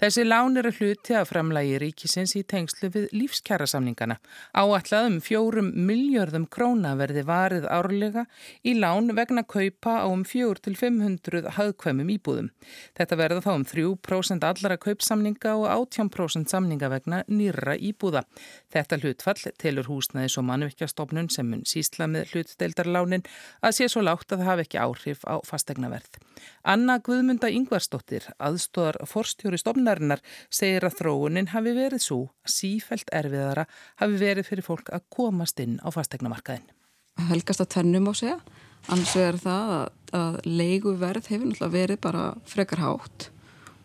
Þessi 0.00 0.22
lán 0.24 0.56
eru 0.56 0.70
hluti 0.72 1.12
að 1.12 1.26
framlægi 1.28 1.74
ríkisins 1.82 2.32
í 2.38 2.40
tengslu 2.48 2.88
við 2.94 3.10
lífskjærasamningana. 3.12 4.14
Áallega 4.56 5.02
um 5.10 5.18
fjórum 5.20 5.66
miljörðum 5.76 6.46
króna 6.48 6.94
verði 6.96 7.20
varið 7.28 7.66
árlega 7.68 8.22
í 8.64 8.72
lán 8.78 9.12
vegna 9.18 9.42
kaupa 9.44 9.98
á 10.00 10.08
um 10.08 10.22
fjór 10.24 10.56
til 10.64 10.72
500 10.80 11.52
hagkvæmum 11.58 12.14
íbúðum. 12.14 12.48
Þetta 12.96 13.18
verða 13.20 13.42
þá 13.44 13.50
um 13.52 13.66
3% 13.74 14.46
allara 14.48 14.78
kaupsamninga 14.80 15.52
og 15.58 15.66
18% 15.68 16.48
samninga 16.48 16.88
vegna 16.88 17.20
nýra 17.28 17.76
íbúða. 17.76 18.24
Þetta 18.72 19.02
hlutfall 19.02 19.52
telur 19.60 19.92
húsnaðis 19.92 20.38
og 20.40 20.48
mannveikjastofnun 20.48 21.28
sem 21.28 21.52
mun 21.52 21.66
sísla 21.68 22.08
með 22.08 22.32
hlutdeildarlánin 22.32 23.28
að 23.60 23.76
sé 23.82 23.92
svo 23.92 24.00
lágt 24.08 24.32
að 24.32 24.46
það 24.46 24.52
hafi 24.54 24.66
ekki 24.70 24.80
áhrif 24.80 25.28
á 25.28 25.44
fastegnaverð. 25.44 26.16
Anna 26.64 26.96
Guðmunda 27.04 27.52
Yngvarsdóttir, 27.52 28.24
aðstóðar 28.40 28.96
forstjóri 29.08 29.60
stofnarinnar, 29.90 30.20
segir 30.50 30.84
að 30.84 30.98
þróunin 31.00 31.50
hafi 31.50 31.74
verið 31.74 32.02
svo 32.02 32.20
að 32.44 32.54
sífælt 32.54 33.10
erfiðara 33.12 33.66
hafi 34.00 34.18
verið 34.20 34.46
fyrir 34.46 34.64
fólk 34.64 34.90
að 34.92 35.06
komast 35.10 35.60
inn 35.60 35.80
á 35.82 35.88
fastegnamarkaðin. 35.90 36.68
Helgast 37.30 37.60
að 37.60 37.72
tennum 37.74 38.08
á 38.08 38.14
segja, 38.14 38.38
annars 38.88 39.16
er 39.16 39.36
það 39.36 39.72
að, 39.74 39.86
að 40.12 40.38
leiguverð 40.46 41.28
hefur 41.28 41.50
náttúrulega 41.50 41.74
verið 41.74 42.00
bara 42.00 42.24
frekar 42.46 42.80
hátt 42.80 43.30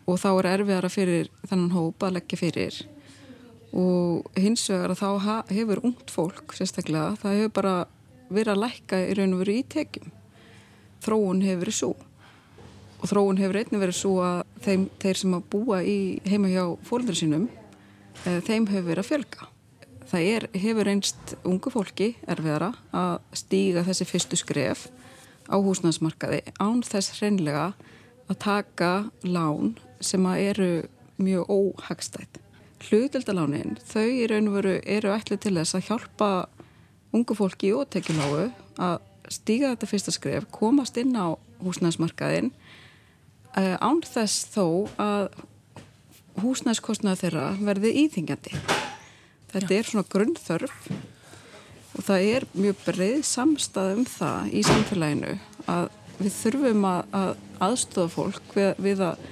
og 0.06 0.20
þá 0.22 0.28
er 0.30 0.50
erfiðara 0.54 0.88
fyrir 0.92 1.30
þennan 1.48 1.74
hópa 1.74 2.08
að 2.08 2.20
leggja 2.20 2.38
fyrir 2.38 2.82
og 3.76 4.38
hins 4.38 4.68
vegar 4.70 4.94
að 4.94 5.02
þá 5.02 5.42
hefur 5.50 5.82
ungt 5.84 6.12
fólk 6.14 6.54
sérstaklega, 6.54 7.16
það 7.20 7.40
hefur 7.40 7.56
bara 7.58 7.76
verið 8.30 8.54
að 8.54 8.62
lækka 8.62 9.00
í 9.02 9.16
raun 9.18 9.34
og 9.34 9.42
veru 9.42 9.56
í 9.58 9.64
tekjum. 9.66 10.12
Þróun 11.04 11.42
hefur 11.44 11.66
verið 11.66 11.76
svo 11.76 11.90
og 13.06 13.12
þróun 13.12 13.38
hefur 13.38 13.60
einnig 13.60 13.78
verið 13.78 13.98
svo 14.00 14.14
að 14.24 14.40
þeim, 14.64 14.88
þeir 14.98 15.20
sem 15.20 15.34
að 15.36 15.44
búa 15.52 15.78
í 15.86 15.98
heima 16.26 16.50
hjá 16.50 16.64
fólkdur 16.88 17.18
sínum 17.18 17.44
e, 18.26 18.40
þeim 18.42 18.66
hefur 18.72 18.88
verið 18.88 19.02
að 19.04 19.10
fjölga. 19.12 19.46
Það 20.06 20.26
er, 20.32 20.46
hefur 20.54 20.90
einst 20.90 21.34
ungu 21.46 21.70
fólki 21.70 22.08
erfiðara 22.26 22.72
að 22.94 23.14
stíga 23.38 23.84
þessi 23.86 24.06
fyrstu 24.10 24.38
skref 24.38 24.86
á 25.46 25.56
húsnæðsmarkaði 25.62 26.42
án 26.58 26.82
þess 26.86 27.20
hreinlega 27.20 27.68
að 28.26 28.40
taka 28.42 28.90
lán 29.22 29.76
sem 30.02 30.26
að 30.26 30.42
eru 30.50 30.70
mjög 31.22 31.50
óhagstætt. 31.50 32.42
Hlutöldalánin, 32.86 33.78
þau 33.86 34.04
í 34.04 34.26
raun 34.30 34.50
og 34.50 34.58
veru 34.58 34.76
eru 34.82 35.14
ætlu 35.14 35.38
til 35.40 35.54
þess 35.56 35.78
að 35.78 35.86
hjálpa 35.92 36.30
ungu 37.14 37.38
fólki 37.38 37.70
og 37.74 37.86
tekjulágu 37.94 38.50
að 38.82 38.98
stíga 39.32 39.72
þetta 39.72 39.90
fyrsta 39.90 40.14
skref, 40.14 40.50
komast 40.54 40.98
inn 41.00 41.14
á 41.14 41.38
húsnæðsmarkaðin 41.64 42.52
Eh, 43.56 43.76
án 43.80 44.02
þess 44.04 44.50
þó 44.52 44.64
að 45.00 45.30
húsnæðskostnaða 46.42 47.20
þeirra 47.22 47.44
verði 47.64 47.92
íþingjandi. 48.02 48.58
Þetta 49.52 49.70
Já. 49.72 49.78
er 49.78 49.88
svona 49.88 50.10
grunnþörf 50.12 50.90
og 51.96 52.04
það 52.04 52.26
er 52.34 52.46
mjög 52.52 52.82
breið 52.84 53.22
samstað 53.24 53.92
um 53.94 54.04
það 54.10 54.52
í 54.52 54.64
samfélaginu 54.68 55.32
að 55.72 55.88
við 56.18 56.36
þurfum 56.36 56.84
að, 56.90 57.00
að 57.16 57.32
aðstofa 57.64 58.12
fólk 58.12 58.52
við, 58.58 58.70
við 58.84 59.02
að 59.08 59.24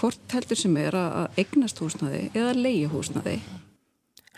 hvort 0.00 0.34
heldur 0.34 0.58
sem 0.58 0.76
er 0.82 0.98
að 0.98 1.38
eignast 1.38 1.78
húsnaði 1.78 2.24
eða 2.32 2.56
leiði 2.58 2.90
húsnaði 2.90 3.36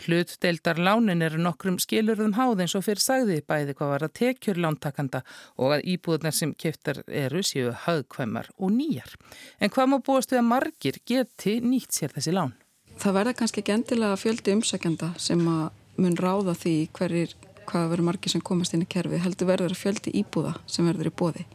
Hlutdeildar 0.03 0.79
lánin 0.81 1.23
eru 1.23 1.39
nokkrum 1.39 1.77
skilurðum 1.79 2.35
háð 2.35 2.65
eins 2.65 2.75
og 2.75 2.83
fyrir 2.83 3.01
sagði 3.03 3.39
bæði 3.47 3.75
hvað 3.77 3.91
var 3.93 4.05
að 4.07 4.13
tekjur 4.19 4.59
lántakanda 4.59 5.21
og 5.55 5.77
að 5.77 5.85
íbúðunar 5.93 6.35
sem 6.35 6.51
keftar 6.53 6.99
eru 7.07 7.43
séu 7.45 7.71
hagkvæmar 7.85 8.51
og 8.57 8.73
nýjar. 8.75 9.15
En 9.59 9.71
hvað 9.71 9.91
má 9.93 9.97
búast 10.03 10.33
við 10.33 10.41
að 10.41 10.49
margir 10.49 10.99
geti 11.07 11.57
nýtt 11.63 11.95
sér 11.95 12.11
þessi 12.15 12.35
lán? 12.35 12.53
Það 12.99 13.17
verða 13.19 13.35
kannski 13.39 13.63
ekki 13.63 13.75
endilega 13.75 14.19
fjöldi 14.19 14.55
umsækjanda 14.55 15.13
sem 15.19 15.41
mun 15.45 16.19
ráða 16.19 16.55
því 16.59 16.75
hverjir, 16.95 17.35
hvað 17.67 17.89
verður 17.91 18.09
margir 18.09 18.35
sem 18.35 18.43
komast 18.43 18.75
inn 18.75 18.83
í 18.83 18.89
kerfi. 18.91 19.19
Heldur 19.23 19.49
verður 19.49 19.75
að 19.75 19.81
fjöldi 19.81 20.13
íbúða 20.21 20.55
sem 20.67 20.87
verður 20.87 21.11
í 21.11 21.15
bóði. 21.21 21.47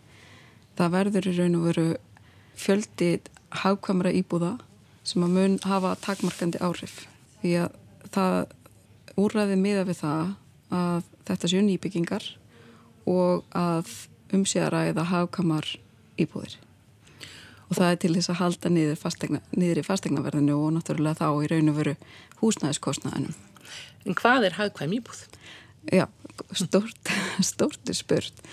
Það 0.81 0.97
verður 0.97 1.29
í 1.29 1.37
raun 1.37 1.61
og 1.61 1.69
veru 1.69 1.87
fjöldi 2.61 3.11
hagkvæmara 3.63 4.13
íbúða 4.17 4.55
sem 5.05 5.25
að 5.25 5.37
mun 5.37 5.57
hafa 5.65 5.95
takmarkandi 6.05 6.61
áhrif. 6.65 7.05
Því 7.41 7.55
að 7.65 7.80
það 8.15 8.39
úrræði 9.21 9.59
miða 9.61 9.85
við 9.89 10.01
það 10.01 10.33
að 10.71 11.11
þetta 11.29 11.51
séu 11.51 11.63
nýbyggingar 11.67 12.27
og 13.11 13.45
að 13.57 13.91
umsýðara 14.35 14.87
eða 14.91 15.07
hafkamar 15.11 15.67
íbúðir. 16.21 16.57
Og 17.71 17.79
það 17.79 17.93
er 17.93 18.01
til 18.03 18.13
þess 18.17 18.33
að 18.33 18.41
halda 18.41 18.73
niður, 18.73 18.99
fastegna, 18.99 19.41
niður 19.55 19.83
í 19.83 19.87
fastegnaverðinu 19.87 20.57
og 20.59 20.73
náttúrulega 20.75 21.21
þá 21.21 21.45
í 21.45 21.51
raun 21.53 21.71
og 21.71 21.79
veru 21.79 21.95
húsnæðiskostnaðinum. 22.41 23.37
En 24.07 24.17
hvað 24.19 24.49
er 24.49 24.57
hafkvæm 24.59 24.97
íbúð? 24.99 25.23
Já, 25.95 26.07
stort, 26.59 27.13
stort 27.53 27.91
er 27.93 27.99
spurt. 27.99 28.45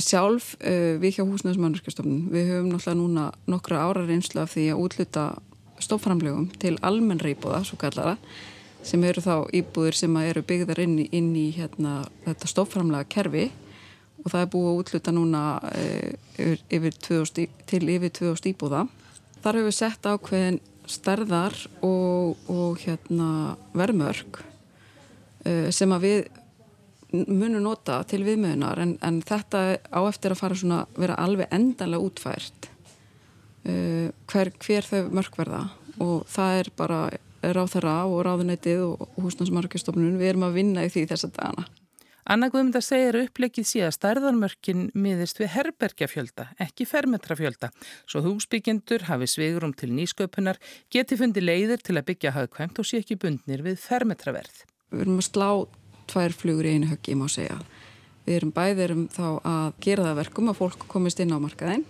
Sjálf 0.00 0.54
uh, 0.62 0.96
við 1.02 1.18
hjá 1.18 1.24
húsnæðismannurskjastofnun 1.26 2.28
við 2.32 2.52
höfum 2.54 2.70
náttúrulega 2.70 3.00
núna 3.00 3.26
nokkra 3.50 3.82
ára 3.88 4.06
reynslu 4.06 4.44
af 4.44 4.54
því 4.54 4.70
að 4.72 4.84
útluta 4.86 5.24
stofnframlegum 5.84 6.48
til 6.60 6.76
almennra 6.86 7.32
íbúða, 7.32 7.62
svo 7.66 7.78
kallara 7.80 8.16
sem 8.86 9.02
eru 9.04 9.22
þá 9.24 9.34
íbúðir 9.56 9.96
sem 9.98 10.16
eru 10.22 10.42
byggðar 10.46 10.80
inn 10.84 10.96
í, 11.02 11.08
inn 11.16 11.34
í 11.36 11.50
hérna, 11.56 12.00
þetta 12.24 12.48
stofnframlega 12.48 13.08
kerfi 13.12 13.50
og 14.24 14.32
það 14.32 14.40
er 14.40 14.50
búið 14.52 14.70
að 14.70 14.80
útluta 14.82 15.14
núna 15.16 15.42
e, 15.72 15.84
yfir, 16.36 16.64
yfir 16.76 16.98
2000, 17.08 17.62
til 17.68 17.82
yfir 17.88 18.12
2000 18.16 18.52
íbúða. 18.52 18.84
Þar 19.40 19.58
hefur 19.58 19.68
við 19.68 19.76
sett 19.76 20.08
ákveðin 20.08 20.60
stærðar 20.90 21.56
og, 21.86 22.40
og 22.50 22.80
hérna, 22.82 23.56
verðmörk 23.76 24.42
e, 25.44 25.70
sem 25.74 25.92
að 25.96 26.06
við 26.06 26.20
munum 27.10 27.64
nota 27.64 28.00
til 28.06 28.22
viðmöðunar 28.26 28.80
en, 28.84 28.94
en 29.02 29.20
þetta 29.26 29.62
á 29.82 30.00
eftir 30.06 30.34
að 30.34 30.42
fara 30.44 30.58
svona 30.58 30.82
vera 30.94 31.16
alveg 31.18 31.50
endanlega 31.54 32.06
útfært 32.06 32.59
hver, 33.64 34.52
hver 34.56 34.86
þau 34.86 35.10
mörk 35.12 35.36
verða 35.36 35.66
og 36.00 36.24
það 36.30 36.60
er 36.62 36.70
bara 36.78 37.00
ráþara 37.40 37.98
og 38.08 38.22
ráðunætið 38.26 38.82
og 38.84 39.20
húsnarsmarkastofnun 39.20 40.18
við 40.20 40.34
erum 40.34 40.48
að 40.48 40.58
vinna 40.60 40.84
í 40.84 40.90
því 40.92 41.06
þessa 41.10 41.30
dagana. 41.36 41.66
Anna 42.30 42.50
Guðmynda 42.52 42.82
segir 42.84 43.16
upplegið 43.24 43.66
síðan 43.66 43.94
stærðarmörkin 43.96 44.82
miðist 44.94 45.40
við 45.40 45.50
herbergjafjölda, 45.54 46.50
ekki 46.62 46.84
fermetrafjölda, 46.86 47.70
svo 48.06 48.22
húsbygjendur 48.26 49.06
hafi 49.08 49.26
svigurum 49.30 49.72
til 49.74 49.88
nýsköpunar, 49.96 50.60
geti 50.92 51.18
fundi 51.18 51.42
leiðir 51.42 51.82
til 51.82 51.96
að 51.96 52.06
byggja 52.12 52.34
hagkvæmt 52.36 52.78
og 52.78 52.86
sé 52.86 53.00
ekki 53.00 53.18
bundnir 53.18 53.64
við 53.66 53.80
fermetraverð. 53.82 54.62
Við 54.92 55.06
erum 55.06 55.18
að 55.18 55.26
slá 55.26 55.48
tvær 56.12 56.36
flugur 56.36 56.68
í 56.68 56.76
einu 56.76 56.92
höggi, 56.92 57.16
má 57.18 57.26
segja. 57.32 57.56
Við 58.28 58.36
erum 58.36 58.54
bæðirum 58.54 59.08
þá 59.10 59.26
að 59.40 59.66
gera 59.82 60.06
það 60.10 60.20
verkum 60.20 60.52
að 60.52 60.60
fólk 60.60 60.86
komist 60.92 61.24
inn 61.24 61.34
á 61.34 61.38
markaðinn 61.40 61.88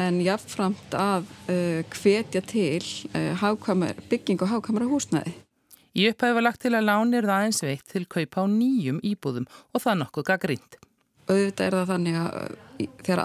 en 0.00 0.20
jáfnframt 0.24 0.96
að 0.98 1.26
uh, 1.48 1.80
hvetja 1.94 2.42
til 2.46 2.82
uh, 3.14 3.84
bygging 4.10 4.42
og 4.42 4.50
hafkamara 4.50 4.90
húsnæði. 4.90 5.34
Í 5.94 6.08
upphæfu 6.10 6.34
var 6.34 6.42
lagt 6.42 6.62
til 6.64 6.74
að 6.74 6.88
lánir 6.88 7.26
það 7.26 7.36
aðeins 7.38 7.62
veitt 7.62 7.86
til 7.92 8.06
kaupa 8.10 8.42
á 8.42 8.50
nýjum 8.50 8.98
íbúðum 9.06 9.46
og 9.46 9.82
það 9.82 10.00
nokkuð 10.00 10.26
gaggrínt. 10.30 10.78
Auðvitað 11.24 11.66
er 11.66 11.76
það 11.78 11.92
þannig 11.92 12.16
að 12.20 12.56
þegar 13.06 13.22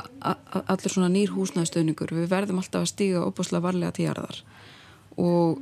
allir 0.69 0.93
svona 0.93 1.09
nýr 1.11 1.33
húsnæðstöðningur 1.33 2.13
við 2.15 2.29
verðum 2.31 2.61
alltaf 2.61 2.85
að 2.85 2.91
stíga 2.93 3.23
opuslega 3.25 3.65
varlega 3.65 3.95
tíjarðar 3.97 4.43
og 5.19 5.57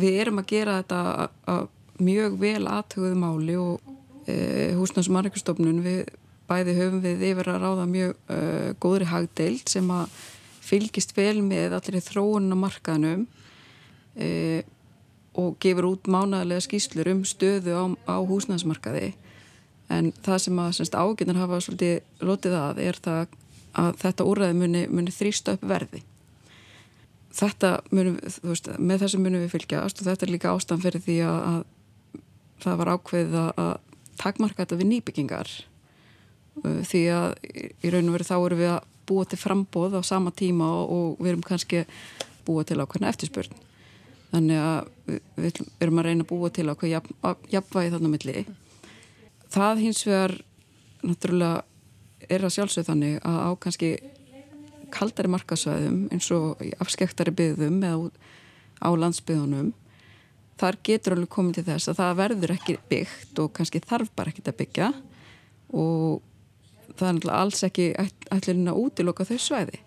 við 0.00 0.18
erum 0.24 0.42
að 0.42 0.50
gera 0.50 0.80
þetta 0.80 1.28
að 1.54 1.68
mjög 2.00 2.36
vel 2.40 2.66
aðtöguðu 2.68 3.20
máli 3.20 3.56
og 3.60 3.94
e, 4.26 4.36
húsnæðsmarkustofnun 4.76 5.80
við 5.84 6.02
bæði 6.50 6.76
höfum 6.78 7.02
við 7.04 7.24
yfir 7.30 7.52
að 7.52 7.64
ráða 7.64 7.86
mjög 7.90 8.14
e, 8.26 8.40
góðri 8.82 9.08
hagdeild 9.10 9.70
sem 9.70 9.90
að 9.94 10.20
fylgist 10.70 11.16
vel 11.16 11.40
með 11.44 11.76
allir 11.78 11.98
í 12.00 12.04
þróunna 12.04 12.58
markaðnum 12.58 13.26
e, 14.16 14.62
og 15.38 15.58
gefur 15.62 15.92
út 15.92 16.10
mánaðarlega 16.10 16.66
skýslur 16.66 17.10
um 17.12 17.24
stöðu 17.28 17.74
á, 17.74 17.84
á 18.10 18.16
húsnæðsmarkaði 18.26 19.12
en 19.90 20.12
það 20.22 20.42
sem 20.44 20.62
að 20.62 20.94
áginnar 20.94 21.40
hafa 21.40 21.60
svolítið 21.64 22.26
lotið 22.26 22.56
að 22.58 22.82
er 22.84 22.98
það 23.02 23.36
að 23.78 23.98
þetta 24.02 24.26
úrræði 24.26 24.56
muni, 24.58 24.82
muni 24.90 25.14
þrýsta 25.14 25.54
upp 25.56 25.66
verði. 25.70 26.02
Þetta 27.34 27.72
munum, 27.94 28.16
þú 28.18 28.50
veist, 28.50 28.70
með 28.78 29.04
þessu 29.04 29.20
munum 29.22 29.44
við 29.44 29.52
fylgjast 29.54 30.00
og 30.02 30.08
þetta 30.08 30.26
er 30.26 30.32
líka 30.34 30.54
ástæðan 30.54 30.84
fyrir 30.84 31.04
því 31.04 31.18
að, 31.26 31.40
að 31.50 32.22
það 32.64 32.80
var 32.80 32.92
ákveðið 32.96 33.36
að 33.40 33.72
takmarka 34.20 34.64
þetta 34.64 34.80
við 34.80 34.90
nýbyggingar. 34.90 35.52
Því 36.90 37.02
að 37.14 37.28
í 37.46 37.92
raun 37.94 38.10
og 38.10 38.16
veru 38.16 38.26
þá 38.26 38.36
erum 38.38 38.60
við 38.60 38.72
að 38.74 38.89
búa 39.08 39.26
til 39.28 39.40
frambóð 39.40 39.98
á 39.98 40.02
sama 40.06 40.32
tíma 40.34 40.68
og 40.84 41.18
við 41.20 41.32
erum 41.32 41.46
kannski 41.46 41.84
búa 42.46 42.64
til 42.64 42.80
ákveðna 42.80 43.10
eftirspurn. 43.10 43.56
Þannig 44.30 44.62
að 44.62 45.18
við 45.36 45.60
erum 45.82 46.00
að 46.00 46.06
reyna 46.06 46.26
að 46.26 46.30
búa 46.30 46.52
til 46.54 46.68
ákveð 46.70 46.94
jafn, 46.94 47.18
jafnvægi 47.50 47.92
þannig 47.94 48.08
að 48.08 48.14
milli. 48.14 48.44
Það 49.50 49.82
hins 49.84 50.06
vegar 50.06 50.36
náttúrulega 51.02 52.30
er 52.30 52.44
að 52.44 52.54
sjálfsögð 52.54 52.90
þannig 52.92 53.20
að 53.26 53.38
á 53.40 53.50
kannski 53.64 53.90
kaldari 54.94 55.30
markasvæðum 55.30 56.00
eins 56.14 56.30
og 56.34 56.62
afskektari 56.82 57.34
byggðum 57.34 57.78
eða 57.86 58.10
á 58.80 58.88
landsbyðunum 58.96 59.70
þar 60.60 60.78
getur 60.84 61.16
alveg 61.16 61.32
komið 61.32 61.60
til 61.60 61.66
þess 61.70 61.90
að 61.90 62.00
það 62.00 62.18
verður 62.20 62.54
ekki 62.56 62.76
byggt 62.90 63.40
og 63.42 63.52
kannski 63.56 63.82
þarf 63.84 64.10
bara 64.16 64.32
ekki 64.32 64.44
að 64.44 64.58
byggja 64.60 64.90
og 65.80 66.20
það 67.00 67.20
er 67.20 67.34
alls 67.34 67.62
ekki 67.66 67.90
ætlurinn 67.98 68.72
að 68.72 68.80
útiloka 68.84 69.26
þau 69.28 69.38
svæði. 69.40 69.80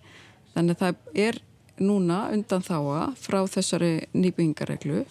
Þannig 0.54 0.76
að 0.76 0.84
það 0.84 1.20
er 1.26 1.42
núna 1.84 2.20
undan 2.34 2.66
þáa 2.66 3.04
frá 3.18 3.40
þessari 3.50 3.94
nýbyggingareglu 4.14 5.04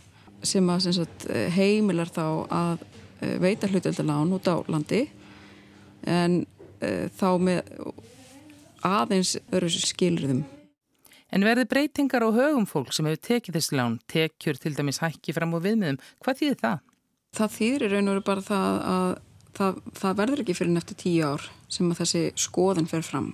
sem 0.47 0.71
að 0.71 0.87
sem 0.87 0.97
sagt, 1.01 1.27
heimilar 1.55 2.11
þá 2.11 2.25
að 2.51 2.85
eh, 3.23 3.37
veita 3.43 3.71
hlutöldalán 3.71 4.35
út 4.35 4.51
á 4.51 4.59
landi 4.71 5.05
en 6.03 6.41
e, 6.83 7.07
þá 7.15 7.29
með 7.39 7.61
aðeins 8.83 9.37
öru 9.55 9.69
skilriðum 9.71 10.43
En 11.33 11.47
verði 11.47 11.65
breytingar 11.65 12.27
á 12.29 12.29
högum 12.29 12.67
fólk 12.69 12.93
sem 12.93 13.07
hefur 13.09 13.23
tekið 13.25 13.57
þessi 13.57 13.77
lán, 13.79 13.95
tekjur 14.11 14.59
til 14.61 14.75
dæmis 14.77 15.01
hækki 15.01 15.33
fram 15.33 15.55
á 15.57 15.65
viðmiðum, 15.65 16.01
hvað 16.21 16.41
þýðir 16.43 16.59
það? 16.61 16.83
Það 17.39 17.55
þýðir 17.55 17.93
raun 17.95 18.11
og 18.11 18.13
veru 18.13 18.25
bara 18.27 18.45
það 18.45 18.81
að 18.93 19.13
það, 19.57 19.79
það 20.03 20.19
verður 20.19 20.43
ekki 20.43 20.57
fyrir 20.59 20.75
neftur 20.75 20.99
tíu 21.01 21.31
ár 21.31 21.47
sem 21.73 21.89
að 21.91 22.03
þessi 22.03 22.23
skoðin 22.45 22.91
fer 22.91 23.05
fram. 23.07 23.33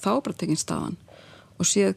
Þá 0.00 0.12
bara 0.20 0.36
tekinn 0.36 0.60
staðan. 0.60 0.98
Og 1.60 1.68
séð 1.68 1.96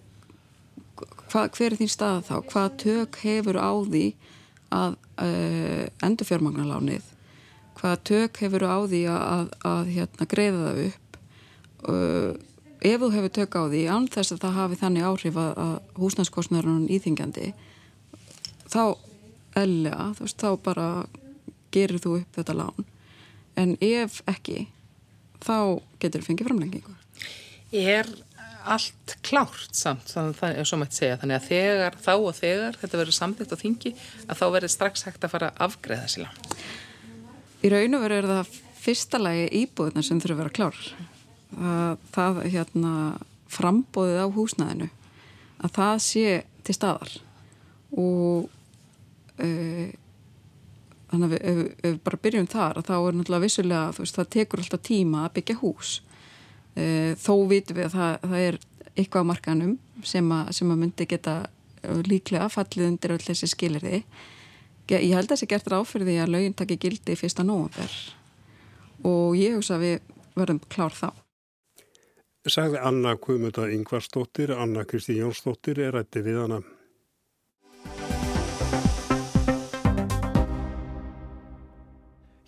hva, 1.33 1.47
hver 1.49 1.73
er 1.73 1.79
þín 1.79 1.91
staða 1.91 2.21
þá, 2.27 2.35
hvað 2.51 2.77
tök 2.83 3.19
hefur 3.23 3.59
á 3.59 3.71
því 3.87 4.05
að 4.73 4.95
uh, 5.23 5.83
endur 6.05 6.29
fjármagnarlánið, 6.29 7.05
hvað 7.79 7.95
tök 8.09 8.41
hefur 8.43 8.65
á 8.69 8.77
því 8.89 9.03
að, 9.11 9.23
að, 9.33 9.53
að 9.69 9.93
hérna, 9.97 10.29
greiða 10.29 10.65
það 10.67 10.81
upp? 10.87 11.19
Uh, 11.83 12.31
ef 12.83 12.99
þú 13.01 13.09
hefur 13.15 13.33
tök 13.39 13.57
á 13.59 13.63
því 13.71 13.81
án 13.89 14.07
þess 14.11 14.35
að 14.35 14.43
það 14.43 14.57
hafi 14.59 14.79
þannig 14.83 15.07
áhrif 15.07 15.39
að, 15.39 15.51
að 15.65 15.99
húsnæðskostnarinn 16.03 16.87
íþingjandi 16.91 17.51
þá 18.73 18.83
ellega, 19.59 20.09
þú 20.17 20.25
veist, 20.25 20.41
þá 20.41 20.49
bara 20.65 20.87
gerir 21.73 22.01
þú 22.01 22.17
upp 22.19 22.37
þetta 22.37 22.55
lán. 22.57 22.87
En 23.59 23.75
ef 23.81 24.21
ekki 24.29 24.67
þá 25.47 25.57
getur 26.03 26.23
þú 26.23 26.29
fengið 26.29 26.49
framlengingu. 26.49 26.95
Er 27.73 28.09
allt 28.63 29.15
klárt 29.25 29.75
samt, 29.75 30.07
þannig 30.11 30.33
að 30.33 30.39
það 30.39 30.59
er 30.59 30.69
svo 30.69 30.79
mætt 30.79 30.97
segja. 30.97 31.17
Þannig 31.21 31.39
að 31.39 31.47
þegar, 31.49 31.97
þá 32.05 32.13
og 32.15 32.35
þegar 32.37 32.77
þetta 32.79 32.99
verður 33.01 33.17
samtitt 33.17 33.55
á 33.55 33.57
þingi, 33.59 33.93
að 34.27 34.39
þá 34.39 34.45
verður 34.55 34.73
strax 34.73 35.07
hægt 35.07 35.25
að 35.25 35.33
fara 35.33 35.51
að 35.51 35.65
afgreða 35.67 36.23
lán 36.23 36.57
Í 37.63 37.71
raun 37.71 37.95
og 37.95 38.03
veru 38.03 38.19
er 38.19 38.27
það 38.27 38.55
fyrsta 38.83 39.19
lagi 39.21 39.45
íbúðuna 39.61 40.03
sem 40.03 40.19
þurfa 40.19 40.35
að 40.35 40.41
vera 40.41 40.55
klár. 40.57 40.79
Að 41.53 42.07
það 42.15 42.39
hérna, 42.55 42.93
frambóðið 43.53 44.19
á 44.19 44.27
húsnæðinu 44.35 44.89
að 45.63 45.75
það 45.77 45.95
sé 46.03 46.25
til 46.67 46.75
staðar. 46.75 47.13
Og 47.93 48.49
uh, 49.39 49.87
þannig 51.13 51.31
að 51.31 51.39
ef, 51.39 51.63
ef 51.77 51.87
við 51.87 51.97
bara 52.09 52.21
byrjum 52.25 52.51
þar 52.51 52.81
þá 52.83 52.93
er 52.97 53.17
náttúrulega 53.17 53.45
vissulega 53.45 53.95
veist, 53.99 54.19
það 54.19 54.31
tekur 54.35 54.63
alltaf 54.63 54.85
tíma 54.89 55.23
að 55.23 55.33
byggja 55.39 55.59
hús. 55.61 55.95
Uh, 56.73 57.11
þó 57.21 57.33
vitum 57.49 57.77
við 57.77 57.89
að 57.89 57.97
það, 57.97 58.13
það 58.27 58.45
er 58.49 58.61
eitthvað 58.93 59.25
á 59.25 59.29
markanum 59.31 59.75
sem 60.05 60.31
að, 60.33 60.53
sem 60.57 60.73
að 60.73 60.81
myndi 60.83 61.09
geta 61.09 61.35
líklega 62.07 62.47
fallið 62.51 62.87
undir 62.87 63.13
öll 63.15 63.23
þessi 63.23 63.49
skilirði 63.51 64.03
ég 64.91 65.15
held 65.15 65.31
að 65.31 65.39
sé 65.41 65.47
gert 65.49 65.67
því 65.67 66.17
að 66.19 66.31
laugin 66.33 66.55
takki 66.57 66.77
gildi 66.77 67.15
fyrsta 67.15 67.43
nógumver 67.43 67.93
og 69.07 69.35
ég 69.37 69.55
hugsa 69.55 69.77
að 69.77 69.85
við 69.85 69.99
verðum 70.35 70.61
klár 70.71 70.95
þá. 70.95 71.09
Sagði 72.43 72.79
Anna 72.83 73.15
Guðmunda 73.15 73.69
Yngvarsdóttir, 73.71 74.51
Anna 74.51 74.83
Kristi 74.83 75.15
Jónsdóttir 75.15 75.79
er 75.79 75.93
rætti 75.95 76.23
við 76.23 76.41
hana. 76.41 76.59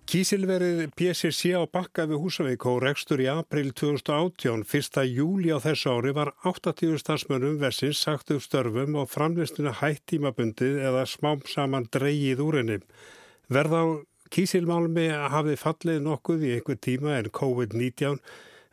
Kísilverið 0.05 0.91
PSC 0.93 1.55
á 1.57 1.65
bakka 1.65 2.03
við 2.05 2.19
Húsavík 2.21 2.65
og 2.69 2.83
rekstur 2.83 3.23
í 3.23 3.25
april 3.25 3.71
2018, 3.73 4.61
1. 4.61 4.99
júli 5.09 5.49
á 5.49 5.57
þessu 5.57 5.95
ári 5.95 6.11
var 6.13 6.29
80 6.45 6.99
stafsmönnum 7.01 7.55
versins 7.57 8.03
sagt 8.05 8.29
upp 8.29 8.43
störfum 8.45 8.99
og 9.01 9.09
framlistinu 9.09 9.73
hætt 9.73 10.03
tímabundið 10.05 10.77
eða 10.91 11.07
smám 11.09 11.41
saman 11.49 11.89
dreyið 11.89 12.43
úr 12.45 12.59
henni. 12.61 12.77
Verð 13.49 13.73
á 13.73 13.83
kísilmálmi 14.29 15.07
hafið 15.33 15.57
fallið 15.63 15.99
nokkuð 16.05 16.45
í 16.45 16.53
einhver 16.59 16.77
tíma 16.85 17.17
en 17.17 17.33
COVID-19 17.33 18.21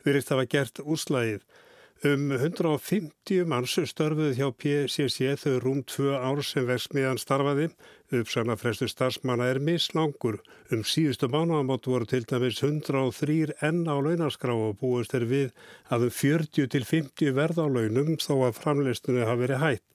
verist 0.05 0.29
að 0.29 0.37
hafa 0.37 0.51
gert 0.53 0.83
úslægið. 0.85 1.41
Um 2.03 2.33
150 2.35 3.45
manns 3.47 3.77
störfuð 3.87 4.33
hjá 4.35 4.49
PCC 4.59 5.37
þau 5.39 5.53
rúm 5.63 5.77
tvö 5.87 6.17
ár 6.19 6.41
sem 6.43 6.65
versmiðan 6.67 7.21
starfaði. 7.21 7.69
Uppsagnarfrestu 8.11 8.89
starfsmanna 8.91 9.47
er 9.53 9.61
mislangur. 9.63 10.41
Um 10.67 10.83
síðustu 10.83 11.29
mánuðamótt 11.31 11.87
voru 11.87 12.09
til 12.11 12.27
dæmis 12.27 12.59
103 12.59 13.55
enn 13.63 13.87
á 13.87 13.95
launaskrá 14.03 14.51
og 14.51 14.81
búist 14.83 15.15
er 15.15 15.23
við 15.31 15.55
að 15.87 16.09
um 16.09 16.13
40 16.19 16.67
til 16.75 16.83
50 16.91 17.37
verð 17.39 17.63
á 17.63 17.67
launum 17.71 18.19
þó 18.19 18.49
að 18.49 18.59
framleistunni 18.59 19.23
hafi 19.23 19.45
verið 19.45 19.63
hætt. 19.63 19.92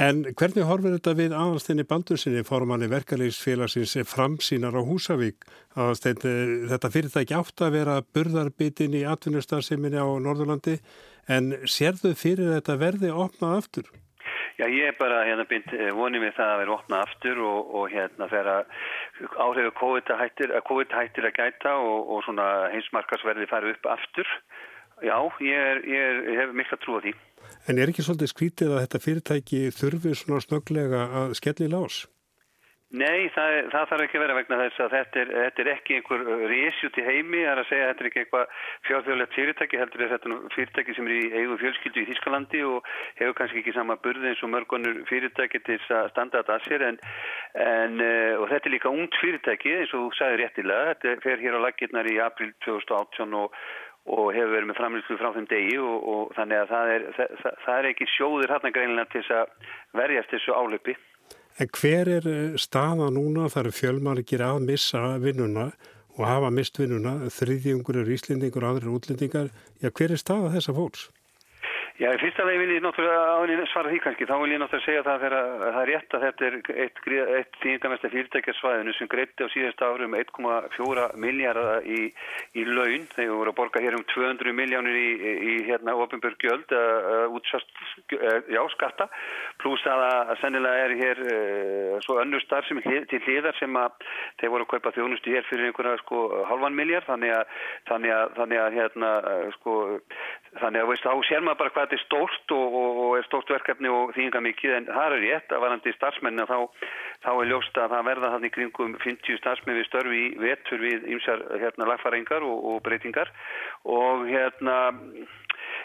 En 0.00 0.22
hvernig 0.24 0.64
horfir 0.64 0.94
þetta 0.94 1.12
við 1.18 1.34
aðalstinni 1.36 1.84
Baldursinni 1.84 2.42
formanni 2.48 2.86
verkefliðsfélagsins 2.88 3.98
framsýnar 4.08 4.72
á 4.72 4.80
Húsavík? 4.80 5.44
Aðalstinni 5.76 6.68
þetta 6.70 6.90
fyrirtæki 6.94 7.36
átt 7.36 7.60
að 7.60 7.74
vera 7.76 7.98
burðarbitin 8.14 8.96
í 8.96 9.02
atvinnustarðsiminni 9.04 10.00
á 10.00 10.08
Norðurlandi 10.16 10.78
en 11.28 11.52
sérðu 11.68 12.14
fyrir 12.16 12.54
þetta 12.54 12.78
verði 12.80 13.12
opnað 13.12 13.58
aftur? 13.58 13.92
Já, 14.56 14.64
ég 14.68 14.88
er 14.88 14.96
bara 14.96 15.22
hérna 15.26 15.44
bynd 15.48 15.72
eh, 15.76 15.92
vonið 15.96 16.24
með 16.24 16.34
það 16.38 16.50
að 16.54 16.60
vera 16.62 16.74
opnað 16.76 17.04
aftur 17.06 17.38
og, 17.44 17.70
og 17.76 17.86
hérna 17.92 18.28
þegar 18.32 18.66
áhrifu 19.44 19.72
COVID 19.80 20.12
hættir, 20.20 20.52
COVID 20.68 20.92
hættir 20.96 21.28
að 21.28 21.38
gæta 21.38 21.72
og, 21.80 22.12
og 22.16 22.24
svona 22.26 22.48
heimsmarkasverði 22.72 23.48
farið 23.50 23.76
upp 23.76 23.88
aftur. 23.96 24.28
Já, 25.02 25.18
ég, 25.42 25.58
er, 25.58 25.82
ég, 25.88 26.08
er, 26.08 26.32
hef 26.40 26.56
mikla 26.56 26.78
trú 26.82 26.98
á 26.98 27.00
því. 27.02 27.14
En 27.66 27.78
er 27.78 27.90
ekki 27.90 28.04
svolítið 28.06 28.32
skrítið 28.32 28.74
að 28.74 28.82
þetta 28.84 29.02
fyrirtæki 29.02 29.62
þurfi 29.74 30.16
svona 30.18 30.42
snöglega 30.44 31.06
að 31.22 31.36
skelli 31.38 31.70
lás? 31.70 32.04
Nei, 32.92 33.30
það, 33.32 33.70
það 33.72 33.86
þarf 33.88 34.02
ekki 34.04 34.18
að 34.18 34.22
vera 34.22 34.34
vegna 34.36 34.56
þess 34.60 34.80
að 34.84 34.90
þetta 34.92 35.20
er, 35.22 35.30
þetta 35.32 35.62
er 35.62 35.68
ekki 35.72 35.94
einhver 35.96 36.24
resjút 36.50 36.96
í 37.00 37.04
heimi, 37.06 37.38
það 37.40 37.52
er 37.52 37.60
að 37.62 37.68
segja 37.70 37.84
að 37.84 37.88
þetta 37.88 38.02
er 38.02 38.08
ekki 38.10 38.20
eitthvað 38.22 38.58
fjárþjóðlegt 38.88 39.36
fyrirtæki, 39.38 39.78
heldur 39.80 40.02
er 40.04 40.10
þetta 40.12 40.36
fyrirtæki 40.52 40.96
sem 40.98 41.08
er 41.08 41.14
í 41.14 41.22
eigu 41.38 41.56
fjölskyldu 41.62 42.02
í 42.02 42.08
Þískalandi 42.10 42.60
og 42.68 42.90
hefur 43.16 43.38
kannski 43.38 43.62
ekki 43.62 43.74
sama 43.78 43.96
burði 44.04 44.28
eins 44.28 44.42
og 44.44 44.52
mörgunur 44.52 45.00
fyrirtæki 45.08 45.62
til 45.64 45.78
að 45.88 46.10
standa 46.12 46.42
þetta 46.42 46.58
að 46.58 46.66
sér 46.66 46.84
en, 46.90 47.00
en 47.64 48.04
eh, 48.04 48.34
og 48.36 48.52
þetta 48.52 48.68
er 48.68 48.74
líka 48.76 48.92
ungt 48.92 49.16
fyrirtæki 49.22 49.72
eins 49.78 49.96
og 49.96 50.10
þú 50.10 50.18
sagði 50.20 50.42
réttilega, 50.42 50.92
þetta 50.92 51.24
fer 51.24 51.46
hér 51.46 51.56
á 51.56 51.64
lagirnar 51.64 52.12
í 52.12 52.20
april 52.20 52.52
2018 52.68 53.40
og 53.40 53.56
og 54.10 54.32
hefur 54.34 54.52
verið 54.56 54.68
með 54.70 54.78
framlýslu 54.80 55.16
frá 55.20 55.30
þeim 55.36 55.46
degi 55.50 55.78
og, 55.78 55.96
og 56.12 56.34
þannig 56.36 56.58
að 56.58 56.70
það 56.72 56.92
er, 56.96 57.06
það, 57.16 57.56
það 57.64 57.78
er 57.78 57.88
ekki 57.92 58.10
sjóður 58.16 58.54
hérna 58.54 58.74
greinilega 58.74 59.12
til 59.14 59.24
að 59.38 59.72
verjast 60.00 60.34
þessu 60.34 60.56
álöpi. 60.58 60.96
En 61.60 61.72
hver 61.78 62.10
er 62.18 62.28
eh, 62.28 62.58
staða 62.58 63.10
núna 63.14 63.48
þar 63.52 63.70
fjölmargir 63.76 64.42
að 64.42 64.62
missa 64.66 65.02
vinnuna 65.22 65.70
og 66.18 66.26
hafa 66.28 66.50
mist 66.52 66.76
vinnuna, 66.80 67.28
þriðjungur 67.32 68.02
er 68.02 68.10
íslendingur 68.12 68.66
aðrir 68.68 68.92
útlendingar. 68.92 69.52
Já, 69.80 69.88
hver 69.88 70.12
er 70.12 70.20
staða 70.20 70.52
þessa 70.56 70.74
fólks? 70.76 71.08
Já, 72.00 72.08
í 72.08 72.18
fyrsta 72.22 72.44
vegi 72.48 72.60
vil 72.62 72.70
ég 72.72 72.84
náttúrulega 72.86 73.66
svara 73.68 73.90
því 73.92 73.98
kannski, 74.00 74.24
þá 74.24 74.36
vil 74.40 74.52
ég 74.54 74.60
náttúrulega 74.62 74.86
segja 74.86 75.02
það 75.04 75.24
þegar 75.24 75.34
það 75.60 75.80
er 75.82 75.90
rétt 75.90 76.14
að 76.16 76.22
þetta 76.24 76.46
er 76.46 76.54
eitt, 76.84 77.00
eitt 77.36 77.58
þýngamesta 77.60 78.10
fyrirtækjarsvæðinu 78.14 78.94
sem 78.96 79.10
greitti 79.12 79.44
á 79.44 79.52
síðast 79.52 79.84
árum 79.84 80.16
1,4 80.16 81.04
miljardar 81.20 81.84
í, 81.84 81.98
í 82.56 82.64
laun, 82.64 83.04
þegar 83.12 83.36
voru 83.36 83.52
að 83.52 83.58
borga 83.58 83.82
hér 83.84 83.96
um 83.98 84.06
200 84.08 84.56
miljónir 84.56 84.96
í, 84.96 85.10
í 85.52 85.52
hérna 85.68 85.96
ofinbjörg 86.00 86.40
gjöld, 86.40 86.72
uh, 86.72 87.26
útsvast, 87.36 87.68
uh, 88.16 88.40
já, 88.48 88.62
skatta, 88.72 89.10
pluss 89.60 89.84
að 89.84 90.06
að 90.08 90.34
sennilega 90.40 90.88
er 90.88 90.96
hér 91.02 91.22
uh, 91.26 92.00
svo 92.06 92.16
önnur 92.24 92.40
starf 92.46 92.70
sem 92.70 92.80
er 92.88 93.04
til 93.12 93.20
hliðar 93.26 93.60
sem 93.60 93.76
að 93.76 94.00
þeir 94.40 94.54
voru 94.56 94.64
að 94.64 94.72
kaupa 94.72 94.94
þjónustu 94.96 95.36
hér 95.36 95.44
fyrir 95.50 95.68
einhverja 95.68 96.00
sko 96.06 96.24
halvan 96.48 96.78
miljard, 96.78 97.04
þannig 97.10 97.36
að, 97.36 97.54
þannig 97.92 98.16
að, 98.16 98.34
þannig 98.40 98.64
að 98.64 98.80
hérna 98.80 99.14
sko, 99.58 99.78
þannig 100.56 100.82
að 100.86 100.92
veist, 100.94 101.04
þá 101.04 101.28
sér 101.28 101.44
maður 101.44 101.60
bara 101.62 101.76
hvað 101.76 101.81
þetta 101.82 101.98
er 101.98 102.02
stórt 102.06 102.54
og, 102.56 102.76
og, 102.80 103.00
og 103.04 103.16
er 103.18 103.26
stórt 103.28 103.52
verkefni 103.52 103.90
og 103.92 104.14
þýnga 104.16 104.42
mikið 104.46 104.76
en 104.78 104.88
það 104.90 105.16
er 105.16 105.24
rétt 105.26 105.54
að 105.54 105.64
varandi 105.66 105.94
starfsmennin 105.96 106.48
þá, 106.48 106.58
þá 107.26 107.30
er 107.34 107.50
ljóst 107.50 107.78
að 107.82 107.94
það 107.94 108.08
verða 108.10 108.32
þannig 108.36 108.54
kringum 108.56 108.96
50 109.04 109.40
starfsmenn 109.42 109.78
við 109.80 109.88
störfi 109.90 110.22
í 110.22 110.32
vetur 110.42 110.82
við 110.82 111.06
ymsar 111.16 111.44
hérna, 111.62 111.88
lagfæringar 111.90 112.46
og, 112.46 112.58
og 112.72 112.82
breytingar. 112.86 113.32
Og 113.84 114.26
hérna 114.30 114.78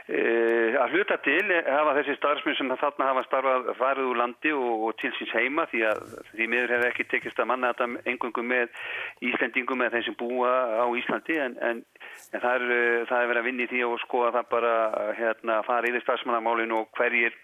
að 0.08 0.94
hluta 0.96 1.18
til 1.20 1.44
hafa 1.68 1.96
þessi 1.98 2.14
starfsmenn 2.16 2.56
sem 2.56 2.70
þarna 2.80 3.10
hafa 3.10 3.24
starfað 3.26 3.66
farið 3.76 4.12
úr 4.12 4.20
landi 4.22 4.54
og, 4.56 4.86
og 4.88 4.94
til 5.02 5.12
síns 5.18 5.34
heima 5.36 5.66
því 5.68 5.82
að 5.90 6.04
því 6.30 6.48
miður 6.54 6.74
hefur 6.76 6.92
ekki 6.92 7.08
tekist 7.12 7.42
að 7.44 7.50
manna 7.52 7.74
þetta 7.74 8.10
engungum 8.14 8.48
með 8.48 8.72
Íslandingum 9.28 9.82
með 9.84 9.98
þeim 9.98 10.06
sem 10.08 10.18
búa 10.22 10.54
á 10.80 10.86
Íslandi 11.02 11.40
en, 11.44 11.58
en, 11.60 11.84
en 12.32 12.44
það 12.46 12.56
er, 12.56 12.76
það 13.10 13.20
er 13.20 13.32
verið 13.34 13.42
að 13.42 13.50
vinni 13.50 13.68
því 13.74 13.84
og 13.90 14.00
skoða 14.06 14.36
það 14.38 14.50
bara 14.56 14.76
hérna 15.20 15.60
fara 15.68 15.92
yfir 15.92 16.06
starfsmannamálinu 16.08 16.84
og 16.86 16.94
hverjir 16.96 17.36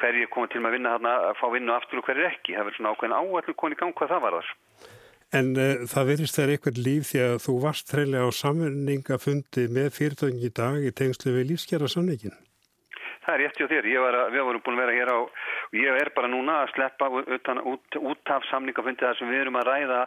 hverjir 0.00 0.30
komið 0.32 0.54
til 0.54 0.64
að 0.64 0.74
vinna 0.74 0.96
þarna 0.96 1.14
að 1.28 1.36
fá 1.38 1.46
vinnu 1.52 1.74
aftur 1.76 2.00
og 2.00 2.08
hverjir 2.08 2.30
ekki. 2.30 2.56
Það 2.56 2.66
verður 2.66 2.78
svona 2.78 2.94
ákveðin 2.94 3.18
áallu 3.20 3.54
koni 3.62 3.78
gang 3.78 3.94
hvað 3.94 4.14
það 4.14 4.24
var 4.24 4.38
þar. 4.38 4.52
En 5.30 5.52
uh, 5.54 5.86
það 5.86 6.08
verist 6.08 6.38
þegar 6.38 6.52
eitthvað 6.56 6.78
líf 6.86 7.10
því 7.10 7.20
að 7.26 7.34
þú 7.44 7.56
varst 7.62 7.90
treylega 7.90 8.26
á 8.26 8.30
samverningafundi 8.34 9.66
með 9.70 9.92
fyrirtöngin 9.94 10.48
í 10.48 10.54
dag 10.60 10.82
í 10.82 10.94
tengslu 11.00 11.36
við 11.36 11.52
lífskjara 11.52 11.90
samningin. 11.90 12.34
Það 13.30 13.36
er 13.36 13.42
rétt 13.44 13.60
hjá 13.60 13.66
þér. 13.70 13.88
Var 14.00 14.16
að, 14.18 14.32
við 14.34 14.46
vorum 14.48 14.62
búin 14.66 14.76
að 14.76 14.80
vera 14.82 14.94
hér 14.96 15.10
á, 15.14 15.18
ég 15.76 15.98
er 16.00 16.08
bara 16.16 16.30
núna 16.30 16.54
að 16.64 16.72
sleppa 16.74 17.08
utan, 17.36 17.60
út, 17.70 17.98
út 18.00 18.32
af 18.34 18.46
samningafundi 18.50 19.04
þar 19.04 19.18
sem 19.20 19.30
við 19.30 19.44
erum 19.44 19.58
að 19.60 19.68
ræða 19.70 20.00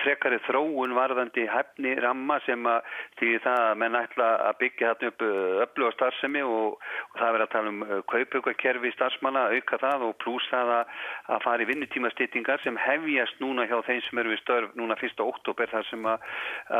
frekari 0.00 0.38
þróun 0.46 0.94
varðandi 0.96 1.44
hefni 1.50 1.92
ramma 2.00 2.38
sem 2.46 2.64
að 2.68 2.94
því 3.20 3.32
það 3.44 3.60
að 3.66 3.80
menn 3.82 3.98
ætla 3.98 4.28
að 4.48 4.58
byggja 4.62 4.92
þarna 4.92 5.10
upp 5.12 5.24
öllu 5.26 5.90
á 5.90 5.96
starfsemi 5.96 6.44
og, 6.46 6.78
og 7.12 7.20
það 7.20 7.34
verður 7.36 7.44
að 7.46 7.52
tala 7.52 7.72
um 7.72 7.84
kaupaukarkerfi 8.12 8.94
starfsmanna, 8.96 9.44
auka 9.52 9.80
það 9.82 10.06
og 10.08 10.16
pluss 10.24 10.48
það 10.52 10.72
að, 10.78 10.96
að 11.36 11.44
fara 11.44 11.66
í 11.66 11.68
vinnutímastýtingar 11.72 12.64
sem 12.64 12.80
hefjast 12.80 13.44
núna 13.44 13.68
hjá 13.68 13.76
þeim 13.88 14.02
sem 14.06 14.22
eru 14.22 14.32
við 14.32 14.42
störf 14.46 14.72
núna 14.80 14.96
1. 14.96 15.20
oktober 15.26 15.70
þar 15.72 15.88
sem 15.90 16.08
að, 16.08 16.26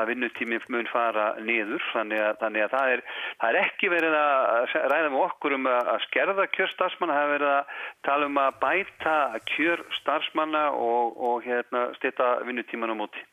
að 0.01 0.09
vinnutíminn 0.15 0.67
mun 0.73 0.89
fara 0.93 1.33
niður. 1.43 1.83
Þannig 1.93 2.23
að, 2.23 2.35
þannig 2.41 2.65
að 2.67 2.75
það, 2.77 2.93
er, 2.97 3.05
það 3.41 3.53
er 3.53 3.61
ekki 3.67 3.93
verið 3.93 4.17
að 4.19 4.77
ræða 4.93 5.13
með 5.13 5.25
okkur 5.27 5.57
um 5.59 5.69
að 5.73 5.82
skerða 6.07 6.47
kjör 6.55 6.71
starfsmanna, 6.75 7.17
það 7.17 7.23
hefur 7.23 7.35
verið 7.37 7.53
að 7.55 7.73
tala 8.09 8.29
um 8.29 8.41
að 8.43 8.61
bæta 8.63 9.17
kjör 9.55 9.85
starfsmanna 10.01 10.65
og, 10.77 11.19
og 11.19 11.47
hérna, 11.47 11.89
styrta 11.99 12.31
vinnutíman 12.47 12.95
á 12.95 12.97
móti. 12.99 13.25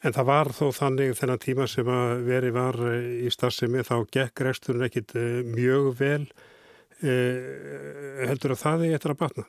En 0.00 0.16
það 0.16 0.30
var 0.30 0.52
þó 0.56 0.66
þannig 0.72 1.16
þennan 1.18 1.42
tíma 1.44 1.66
sem 1.68 1.88
að 1.92 2.24
veri 2.24 2.52
var 2.56 2.78
í 2.96 3.28
starfsemi 3.32 3.84
þá 3.84 3.96
gekk 4.16 4.44
resturinn 4.46 4.86
ekkit 4.88 5.12
mjög 5.52 5.90
vel. 5.98 6.24
Eh, 7.00 8.26
heldur 8.28 8.56
að 8.56 8.62
það 8.64 8.86
er 8.86 8.96
eftir 8.96 9.14
að 9.14 9.20
batna? 9.24 9.44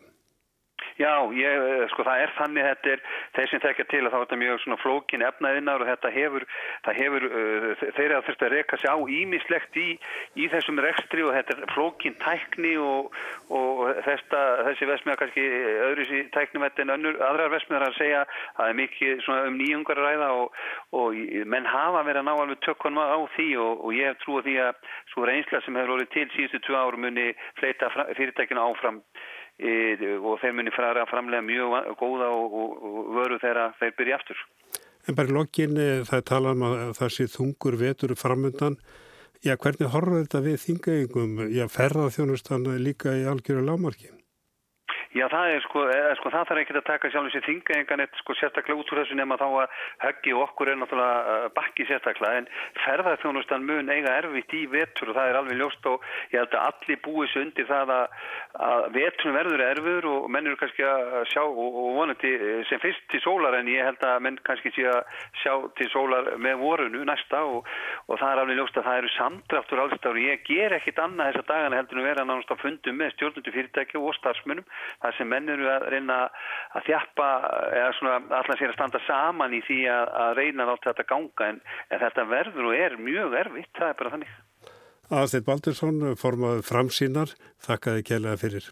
Já, 1.01 1.13
ég, 1.33 1.85
sko 1.93 2.03
það 2.05 2.23
er 2.23 2.33
þannig 2.37 2.65
þetta 2.67 2.91
er, 2.91 3.01
þeir 3.35 3.49
sem 3.49 3.61
tekja 3.63 3.85
til 3.89 4.01
að 4.03 4.11
þá 4.11 4.17
er 4.17 4.23
þetta 4.25 4.39
mjög 4.41 4.59
svona 4.61 4.77
flókin 4.81 5.25
efnaðinnar 5.25 5.83
og 5.83 5.89
þetta 5.89 6.11
hefur, 6.13 6.45
það 6.85 6.99
hefur, 7.01 7.25
uh, 7.29 7.85
þeir 7.97 8.13
að 8.15 8.27
þurft 8.27 8.45
að 8.45 8.53
reyka 8.53 8.79
sér 8.81 8.93
á 8.93 8.97
ímislegt 9.17 9.79
í, 9.81 9.87
í 10.37 10.49
þessum 10.51 10.81
rekstri 10.85 11.25
og 11.25 11.33
þetta 11.37 11.55
er 11.57 11.73
flókin 11.73 12.17
tækni 12.21 12.75
og, 12.81 13.17
og 13.49 13.81
þesta, 14.05 14.43
þessi 14.69 14.89
vesmiða 14.91 15.19
kannski 15.23 15.47
öðru 15.87 16.07
sí 16.11 16.21
tæknumett 16.35 16.83
en 16.83 16.93
önnur, 16.97 17.19
aðrar 17.31 17.53
vesmiðar 17.55 17.87
að 17.89 17.97
segja 17.97 18.21
að 18.21 18.37
það 18.59 18.71
er 18.71 18.79
mikið 18.81 19.25
svona 19.25 19.49
um 19.49 19.59
nýjungar 19.61 20.01
að 20.03 20.09
ræða 20.09 20.31
og, 20.37 20.63
og 21.01 21.19
menn 21.55 21.69
hafa 21.71 22.05
verið 22.05 22.21
að 22.21 22.29
ná 22.29 22.33
alveg 22.35 22.63
tökkunum 22.67 23.01
á 23.01 23.19
því 23.37 23.49
og, 23.63 23.85
og 23.87 23.97
ég 23.97 24.11
hef 24.11 24.21
trúið 24.25 24.49
því 24.49 24.57
að 24.67 24.95
svo 25.15 25.27
reynsla 25.27 25.65
sem 25.65 25.81
hefur 25.81 25.97
orðið 25.97 26.13
til 26.15 26.29
síðustu 26.35 26.65
tvö 26.67 26.81
árum 26.85 27.05
muni 27.07 27.29
fleita 27.57 27.89
fyrirtækinu 28.17 28.69
áfram 28.69 29.01
og 29.61 30.39
þeir 30.41 30.55
muni 30.57 30.73
fara 30.75 31.03
að 31.03 31.11
framlega 31.11 31.45
mjög 31.45 31.93
góða 31.99 32.31
og, 32.33 32.55
og, 32.61 32.71
og 32.81 33.11
vöru 33.17 33.39
þegar 33.41 33.75
þeir 33.79 33.95
byrja 33.99 34.17
aftur. 34.17 34.41
En 35.09 35.17
bara 35.17 35.31
í 35.31 35.35
lokin 35.35 35.77
það 36.07 36.25
tala 36.29 36.55
um 36.55 36.65
að 36.67 36.95
það 36.99 37.13
sé 37.15 37.27
þungur 37.35 37.77
vetur 37.81 38.15
framöndan. 38.17 38.77
Já, 39.41 39.55
hvernig 39.57 39.89
horfður 39.89 40.25
þetta 40.25 40.41
við 40.45 40.57
þingæðingum? 40.61 41.37
Já, 41.49 41.65
ferðarþjónustan 41.73 42.67
líka 42.81 43.15
í 43.17 43.23
algjöru 43.29 43.65
lámarki? 43.65 44.11
Já, 45.11 45.25
það 45.27 45.49
er 45.51 45.63
sko, 45.65 45.81
eða, 45.91 46.11
sko, 46.15 46.29
það 46.31 46.45
þarf 46.47 46.59
ekki 46.61 46.73
að 46.77 46.85
taka 46.87 47.09
sjálf 47.11 47.33
þessi 47.33 47.43
þingaengan 47.43 48.01
eitt 48.05 48.19
sko 48.21 48.35
sérstaklega 48.39 48.79
út 48.79 48.91
úr 48.93 48.99
þessu 49.01 49.15
nema 49.19 49.35
þá 49.41 49.47
að 49.47 49.73
höggi 50.05 50.35
okkur 50.39 50.69
er 50.71 50.77
náttúrulega 50.79 51.33
uh, 51.33 51.47
bakki 51.57 51.83
sérstaklega 51.89 52.39
en 52.39 52.47
ferðarþjónustan 52.79 53.65
mun 53.67 53.91
eiga 53.91 54.13
erfitt 54.21 54.55
í 54.55 54.61
vetur 54.71 55.11
og 55.11 55.17
það 55.17 55.31
er 55.33 55.39
alveg 55.41 55.59
ljóst 55.59 55.89
og 55.91 56.05
ég 56.31 56.39
held 56.39 56.55
að 56.55 56.69
allir 56.69 57.01
búið 57.03 57.27
svo 57.33 57.43
undir 57.43 57.67
það 57.67 57.91
að, 57.97 58.15
að 58.69 58.87
veturinn 58.95 59.35
verður 59.35 59.65
erfur 59.65 60.07
og 60.13 60.29
menn 60.31 60.47
eru 60.47 60.61
kannski 60.61 60.87
að 60.87 61.17
sjá 61.33 61.43
og, 61.43 61.59
og 61.59 61.91
vonandi 61.97 62.31
sem 62.71 62.83
fyrst 62.85 63.03
til 63.11 63.21
sólar 63.25 63.59
en 63.59 63.73
ég 63.73 63.83
held 63.89 64.07
að 64.07 64.23
menn 64.23 64.39
kannski 64.47 64.71
sé 64.77 64.87
að 64.93 65.19
sjá 65.43 65.51
til 65.75 65.89
sólar 65.91 66.31
með 66.39 66.63
vorunu 66.63 67.03
næsta 67.11 67.43
og, 67.49 67.67
og 68.07 68.15
það 68.15 68.37
er 68.37 68.43
alveg 68.45 68.61
ljóst 68.61 68.79
að 68.79 68.87
það 68.87 69.03
eru 69.03 69.13
samdráttur 69.17 69.83
allstað 69.89 70.15
og 70.15 70.23
ég 70.23 70.47
ger 70.47 70.79
ekkit 70.79 71.03
annað 71.03 71.33
þessa 71.33 71.47
dagana 71.51 71.83
heldur 71.83 71.99
en 71.99 72.09
vera 72.13 72.27
nánast 72.31 72.55
að 72.55 72.63
fundum 72.63 72.99
með 73.03 73.15
stjórnundu 73.17 73.57
fyrirtæki 73.59 73.99
og 73.99 74.15
starfsmunum 74.15 74.67
þar 75.01 75.17
sem 75.17 75.29
menn 75.31 75.49
eru 75.49 75.69
að 75.71 75.87
reyna 75.93 76.17
að 76.77 76.85
þjappa 76.89 77.29
eða 77.71 77.93
svona 77.97 78.19
allar 78.41 78.59
sér 78.59 78.73
að 78.73 78.77
standa 78.77 79.01
saman 79.07 79.55
í 79.57 79.61
því 79.67 79.79
að, 79.91 80.13
að 80.25 80.35
reyna 80.41 80.65
að 80.65 80.73
láta 80.73 80.91
þetta 80.91 81.07
ganga 81.13 81.49
en, 81.49 81.61
en 81.89 82.03
þetta 82.05 82.27
verður 82.35 82.69
og 82.71 82.77
er 82.77 82.99
mjög 83.01 83.39
erfitt, 83.45 83.73
það 83.79 83.89
er 83.89 83.99
bara 84.01 84.13
þannig. 84.15 84.35
Aðstætt 85.11 85.47
Baldursson, 85.47 86.05
formaður 86.15 86.61
framsýnar, 86.69 87.33
þakkaði 87.65 88.05
kælega 88.07 88.39
fyrir. 88.39 88.69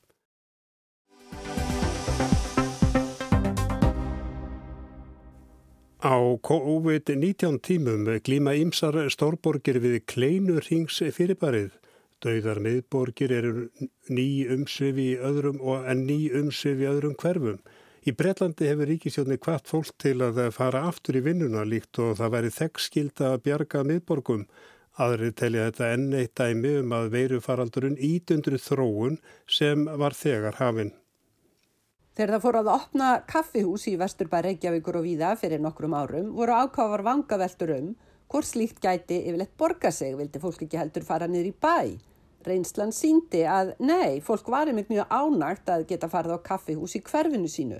Á 5.99 6.15
COVID-19 6.47 7.59
tímum 7.59 8.07
glíma 8.23 8.53
ýmsar 8.55 8.95
stórborgir 9.11 9.81
við 9.83 9.97
kleinu 10.07 10.61
rings 10.63 11.01
fyrirbarið. 11.11 11.73
Dauðar 12.19 12.59
miðborgir 12.59 13.31
eru 13.31 13.51
ný 14.11 14.25
umsvið 14.51 14.97
í 14.99 15.11
öðrum 15.23 15.61
og 15.63 15.85
en 15.87 16.01
ný 16.07 16.17
umsvið 16.35 16.81
í 16.83 16.89
öðrum 16.89 17.13
hverfum. 17.21 17.61
Í 18.03 18.11
Breitlandi 18.15 18.67
hefur 18.67 18.89
ríkisjónni 18.91 19.37
kvart 19.39 19.71
fólk 19.71 19.93
til 20.03 20.17
að 20.25 20.41
fara 20.55 20.81
aftur 20.89 21.19
í 21.19 21.23
vinnuna 21.23 21.63
líkt 21.67 21.99
og 22.03 22.17
það 22.19 22.33
væri 22.35 22.51
þekkskilda 22.57 23.31
að 23.33 23.43
bjarga 23.47 23.83
miðborgum. 23.87 24.43
Aðri 24.99 25.31
telja 25.31 25.69
þetta 25.69 25.91
enn 25.95 26.07
eitt 26.19 26.35
dæmi 26.35 26.73
um 26.81 26.95
að 26.97 27.11
veirufaraldurinn 27.13 27.95
ítundru 27.95 28.59
þróun 28.59 29.15
sem 29.47 29.87
var 30.01 30.15
þegar 30.17 30.59
hafinn. 30.59 30.91
Þegar 32.19 32.35
það 32.35 32.43
fór 32.43 32.59
að 32.59 32.71
opna 32.73 33.09
kaffihús 33.31 33.87
í 33.87 33.95
Vesturbæ 33.99 34.41
Reykjavíkur 34.43 34.99
og 34.99 35.07
Víða 35.07 35.31
fyrir 35.39 35.63
nokkrum 35.63 35.95
árum 35.95 36.33
voru 36.35 36.57
ákáfar 36.65 37.05
vangaveltur 37.07 37.71
um 37.77 37.93
hvort 38.29 38.45
slíkt 38.45 38.79
gæti 38.83 39.23
yfirleitt 39.25 39.57
borga 39.57 39.91
sig, 39.91 40.13
vildi 40.17 40.39
fólk 40.41 40.61
ekki 40.65 40.77
heldur 40.77 41.05
fara 41.05 41.27
niður 41.27 41.49
í 41.49 41.53
bæ. 41.65 41.97
Reynslan 42.45 42.93
síndi 42.95 43.41
að 43.49 43.73
nei, 43.83 44.21
fólk 44.23 44.47
var 44.53 44.69
einmitt 44.69 44.91
mjög 44.91 45.09
ánægt 45.11 45.71
að 45.73 45.87
geta 45.89 46.07
farið 46.11 46.37
á 46.37 46.45
kaffihús 46.45 46.95
í 46.95 47.01
hverfinu 47.03 47.49
sínu. 47.51 47.79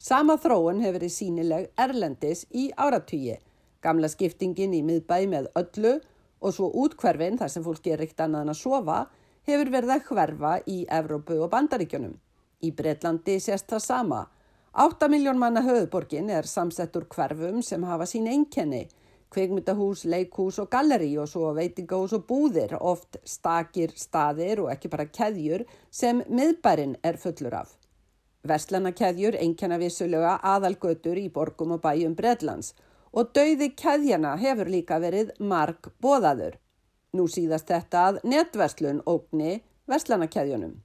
Sama 0.00 0.38
þróun 0.40 0.80
hefur 0.80 0.96
verið 1.00 1.12
sínileg 1.12 1.66
erlendis 1.76 2.46
í 2.56 2.70
áratýji. 2.72 3.36
Gamla 3.82 4.08
skiptingin 4.08 4.76
í 4.78 4.80
miðbæ 4.86 5.18
með 5.28 5.50
öllu 5.58 5.98
og 6.40 6.54
svo 6.56 6.70
útkverfin 6.84 7.36
þar 7.40 7.52
sem 7.52 7.66
fólki 7.66 7.92
er 7.92 8.00
reykt 8.00 8.22
annað 8.22 8.46
en 8.46 8.54
að 8.54 8.60
sofa 8.62 9.00
hefur 9.48 9.72
verið 9.74 9.94
að 9.96 10.06
hverfa 10.08 10.54
í 10.70 10.78
Evrópu 10.88 11.36
og 11.44 11.50
Bandaríkjunum. 11.52 12.14
Í 12.64 12.70
Breitlandi 12.76 13.36
sést 13.40 13.68
það 13.68 13.84
sama. 13.84 14.22
8 14.72 15.10
miljón 15.10 15.40
manna 15.40 15.64
höfuborgin 15.66 16.30
er 16.30 16.46
samsettur 16.46 17.08
hverfum 17.10 17.60
sem 17.66 17.84
hafa 17.84 18.06
sín 18.08 18.30
einkenni 18.30 18.86
kveikmyndahús, 19.30 20.04
leikhús 20.10 20.58
og 20.62 20.70
galleri 20.72 21.10
og 21.22 21.28
svo 21.30 21.52
veitingahús 21.54 22.14
og 22.16 22.24
búðir, 22.26 22.74
oft 22.80 23.20
stakir 23.24 23.94
staðir 23.96 24.64
og 24.64 24.72
ekki 24.74 24.90
bara 24.90 25.06
keðjur 25.06 25.64
sem 25.90 26.24
miðbærin 26.28 26.96
er 27.06 27.18
fullur 27.20 27.54
af. 27.62 27.76
Vestlanakeðjur 28.48 29.36
einkenna 29.36 29.76
vissulega 29.78 30.38
aðalgötur 30.54 31.18
í 31.20 31.28
borgum 31.32 31.76
og 31.76 31.82
bæjum 31.84 32.16
Bredlands 32.16 32.72
og 33.12 33.32
dauði 33.36 33.70
keðjana 33.76 34.36
hefur 34.40 34.70
líka 34.72 34.98
verið 35.02 35.34
marg 35.38 35.90
bóðaður. 36.02 36.56
Nú 37.12 37.26
síðast 37.28 37.68
þetta 37.68 38.06
að 38.08 38.20
netverslun 38.24 39.02
ógni 39.06 39.60
vestlanakeðjunum. 39.90 40.78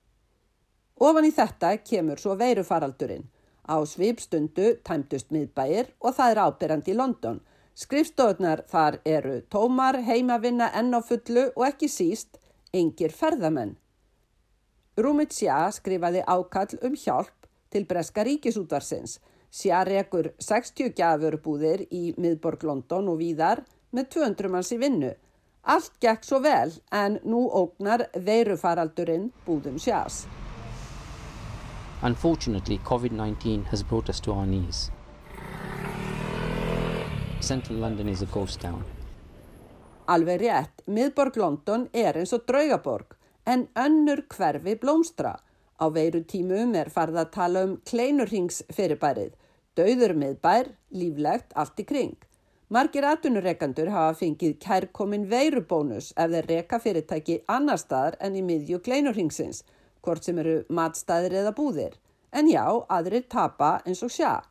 Ofan 1.00 1.28
í 1.28 1.32
þetta 1.36 1.76
kemur 1.84 2.22
svo 2.22 2.36
veirufaraldurinn. 2.40 3.28
Á 3.66 3.82
svipstundu 3.88 4.76
tæmtust 4.86 5.32
miðbæir 5.34 5.90
og 6.00 6.16
það 6.18 6.32
er 6.32 6.42
ábyrjandi 6.46 6.94
í 6.94 6.98
London 6.98 7.40
Skrifstofnar 7.76 8.62
þar 8.72 9.02
eru 9.04 9.42
tómar, 9.52 9.98
heimavinna, 10.08 10.70
enn 10.80 10.96
á 10.96 11.04
fullu 11.04 11.50
og 11.58 11.66
ekki 11.68 11.90
síst 11.92 12.38
engir 12.72 13.12
ferðamenn. 13.12 13.76
Rúmit 14.96 15.36
Sjá 15.36 15.58
skrifaði 15.76 16.22
ákall 16.24 16.78
um 16.88 16.96
hjálp 16.96 17.50
til 17.76 17.84
Breska 17.90 18.24
ríkisútvarsins. 18.24 19.18
Sjá 19.52 19.84
rekur 19.84 20.32
60 20.40 20.96
gjafurubúðir 20.96 21.84
í 21.92 22.14
miðborg 22.16 22.64
London 22.64 23.12
og 23.12 23.20
víðar 23.20 23.66
með 23.92 24.10
200 24.16 24.56
manns 24.56 24.72
í 24.72 24.80
vinnu. 24.80 25.12
Allt 25.68 26.00
gekk 26.00 26.24
svo 26.24 26.40
vel 26.40 26.72
en 26.96 27.20
nú 27.28 27.44
ógnar 27.52 28.08
veirufaraldurinn 28.16 29.34
búðum 29.44 29.76
Sjás. 29.84 30.24
Unfortunately, 32.04 32.80
COVID-19 32.88 33.66
has 33.72 33.84
brought 33.84 34.08
us 34.08 34.22
to 34.22 34.32
our 34.32 34.46
knees. 34.46 34.92
Central 37.46 37.78
London 37.78 38.10
is 38.10 38.22
a 38.22 38.26
ghost 38.34 38.60
town. 38.62 38.82
Alveg 40.10 40.40
rétt, 40.42 40.82
miðborg 40.90 41.38
London 41.38 41.88
er 41.94 42.18
eins 42.18 42.34
og 42.34 42.46
draugaborg 42.50 43.14
en 43.46 43.68
önnur 43.78 44.24
hverfi 44.34 44.74
blómstra. 44.82 45.36
Á 45.78 45.86
veiru 45.94 46.24
tímum 46.26 46.74
er 46.80 46.90
farið 46.90 47.20
að 47.22 47.34
tala 47.36 47.64
um 47.68 47.76
kleinurringsfyrirbærið, 47.90 49.36
dauður 49.78 50.16
miðbær, 50.22 50.72
líflegt, 50.90 51.54
allt 51.54 51.84
í 51.84 51.86
kring. 51.86 52.16
Margir 52.74 53.06
atvinnureikandur 53.06 53.92
hafa 53.94 54.18
fengið 54.24 54.58
kærkomin 54.66 55.28
veirubónus 55.30 56.14
ef 56.18 56.34
þeir 56.34 56.50
reka 56.50 56.82
fyrirtæki 56.82 57.38
annar 57.46 57.78
staðar 57.78 58.18
en 58.26 58.40
í 58.40 58.42
miðju 58.42 58.82
kleinurringsins, 58.88 59.62
hvort 60.02 60.26
sem 60.26 60.42
eru 60.42 60.64
matstæðir 60.74 61.38
eða 61.44 61.54
búðir. 61.60 61.94
En 62.34 62.50
já, 62.50 62.66
aðrir 62.90 63.30
tapa 63.30 63.76
eins 63.86 64.02
og 64.02 64.14
sjá. 64.18 64.42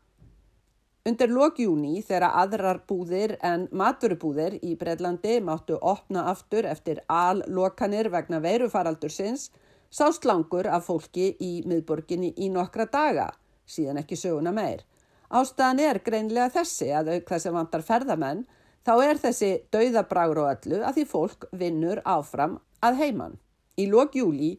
Undir 1.04 1.28
lokjúni 1.28 1.98
þegar 2.00 2.32
aðrar 2.40 2.78
búðir 2.88 3.34
en 3.44 3.66
maturubúðir 3.76 4.54
í 4.64 4.70
Breitlandi 4.80 5.34
máttu 5.44 5.76
opna 5.76 6.22
aftur 6.30 6.64
eftir 6.64 7.02
allokanir 7.12 8.08
vegna 8.08 8.38
veirufaraldur 8.40 9.12
sinns, 9.12 9.50
sást 9.92 10.24
langur 10.24 10.64
af 10.64 10.86
fólki 10.88 11.26
í 11.44 11.50
miðborginni 11.68 12.30
í 12.40 12.48
nokkra 12.48 12.86
daga, 12.88 13.26
síðan 13.68 14.00
ekki 14.00 14.16
söguna 14.16 14.54
meir. 14.56 14.80
Ástæðan 15.28 15.82
er 15.84 16.00
greinlega 16.06 16.48
þessi 16.54 16.88
að 16.96 17.10
auk 17.18 17.28
þess 17.34 17.50
að 17.50 17.56
vantar 17.58 17.84
ferðamenn, 17.84 18.40
þá 18.88 18.94
er 19.04 19.20
þessi 19.20 19.50
dauðabragur 19.76 20.40
og 20.40 20.50
öllu 20.54 20.78
að 20.88 21.00
því 21.00 21.04
fólk 21.10 21.44
vinnur 21.52 22.00
áfram 22.04 22.56
að 22.80 23.02
heiman. 23.02 23.36
Í 23.76 23.90
lokjúli 23.92 24.54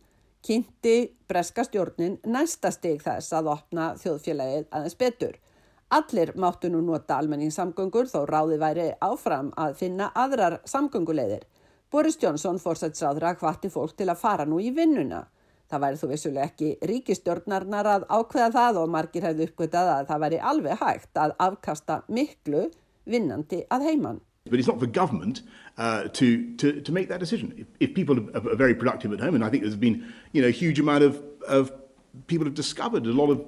kynnti 0.46 1.10
breska 1.26 1.66
stjórnin 1.66 2.20
næsta 2.22 2.70
steg 2.70 3.02
þess 3.02 3.34
að 3.34 3.50
opna 3.56 3.90
þjóðfélagið 3.98 4.70
aðeins 4.70 5.00
betur. 5.02 5.36
Allir 5.94 6.32
máttu 6.36 6.70
nú 6.74 6.80
nota 6.82 7.20
almenningssamgöngur 7.22 8.08
þó 8.10 8.24
ráði 8.26 8.56
væri 8.58 8.86
áfram 9.06 9.52
að 9.54 9.76
finna 9.78 10.08
aðrar 10.18 10.58
samgöngulegðir. 10.66 11.44
Boris 11.94 12.18
Johnson 12.18 12.58
fórsætsráðra 12.58 13.36
hvati 13.38 13.70
fólk 13.70 13.94
til 13.94 14.08
að 14.10 14.18
fara 14.18 14.48
nú 14.50 14.58
í 14.58 14.72
vinnuna. 14.74 15.28
Það 15.70 15.84
væri 15.84 16.00
þú 16.02 16.10
vissuleg 16.10 16.50
ekki 16.50 16.72
ríkistjórnarnar 16.90 17.90
að 17.92 18.08
ákveða 18.10 18.50
það 18.56 18.80
og 18.82 18.90
margir 18.96 19.28
hefðu 19.28 19.46
uppgötað 19.46 19.92
að 19.92 20.10
það 20.10 20.24
væri 20.24 20.40
alveg 20.52 20.82
hægt 20.82 21.22
að 21.22 21.36
afkasta 21.46 22.00
miklu 22.10 22.64
vinnandi 23.06 23.62
að 23.70 23.86
heiman. 23.86 24.20
But 24.50 24.60
it's 24.60 24.68
not 24.68 24.80
for 24.80 24.88
government 24.88 25.44
uh, 25.78 26.08
to, 26.08 26.56
to, 26.58 26.82
to 26.82 26.92
make 26.92 27.10
that 27.10 27.20
decision. 27.20 27.54
If, 27.58 27.68
if 27.80 27.94
people 27.94 28.18
are, 28.18 28.38
are 28.38 28.56
very 28.56 28.74
productive 28.74 29.14
at 29.14 29.20
home, 29.20 29.36
and 29.36 29.44
I 29.44 29.50
think 29.50 29.62
there's 29.62 29.76
been 29.76 30.12
you 30.34 30.42
know, 30.42 30.48
a 30.48 30.52
huge 30.52 30.80
amount 30.80 31.04
of, 31.04 31.22
of 31.48 31.72
people 32.26 32.46
have 32.46 32.56
discovered 32.56 33.06
a 33.06 33.14
lot 33.14 33.30
of 33.30 33.46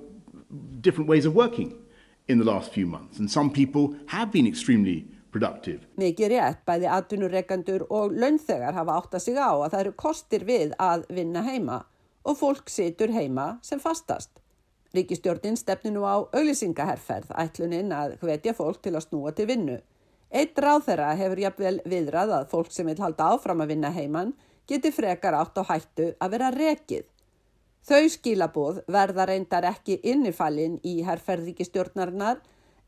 different 0.81 1.09
ways 1.09 1.25
of 1.25 1.33
working 1.33 1.73
in 2.27 2.39
the 2.39 2.45
last 2.45 2.73
few 2.73 2.87
months 2.87 3.19
and 3.19 3.31
some 3.31 3.51
people 3.51 3.95
have 4.07 4.31
been 4.31 4.47
extremely 4.47 5.05
productive. 5.31 5.85
Mikið 5.99 6.33
rétt, 6.33 6.63
bæði 6.67 6.89
atvinnureikandur 6.91 7.85
og 7.93 8.15
launþegar 8.15 8.75
hafa 8.77 8.97
átt 9.01 9.17
að 9.17 9.23
sig 9.27 9.37
á 9.37 9.51
að 9.51 9.69
það 9.73 9.83
eru 9.83 9.93
kostir 10.03 10.45
við 10.47 10.73
að 10.81 11.05
vinna 11.13 11.43
heima 11.45 11.83
og 12.27 12.39
fólk 12.39 12.71
situr 12.71 13.13
heima 13.15 13.57
sem 13.63 13.79
fastast. 13.79 14.31
Ríkistjórnin 14.95 15.59
stefni 15.59 15.91
nú 15.93 16.07
á 16.07 16.23
auðlisingaherrferð 16.31 17.33
ætluninn 17.43 17.91
að 17.95 18.17
hvetja 18.23 18.55
fólk 18.57 18.81
til 18.83 18.95
að 18.95 19.05
snúa 19.07 19.33
til 19.35 19.47
vinnu. 19.49 19.77
Eitt 20.31 20.59
ráð 20.59 20.87
þeirra 20.87 21.11
hefur 21.19 21.41
jafnvel 21.43 21.75
viðrað 21.87 22.33
að 22.39 22.49
fólk 22.51 22.71
sem 22.75 22.87
vil 22.87 22.99
halda 22.99 23.29
áfram 23.35 23.63
að 23.63 23.75
vinna 23.75 23.91
heiman 23.95 24.33
geti 24.67 24.91
frekar 24.91 25.37
átt 25.37 25.59
á 25.59 25.63
hættu 25.69 26.09
að 26.19 26.33
vera 26.35 26.51
rekið. 26.55 27.05
Þau 27.87 28.09
skilaboð 28.11 28.81
verða 28.91 29.25
reyndar 29.29 29.63
ekki 29.69 30.01
innifallin 30.03 30.73
í 30.83 30.97
herrferðríkistjórnarinnar 31.07 32.41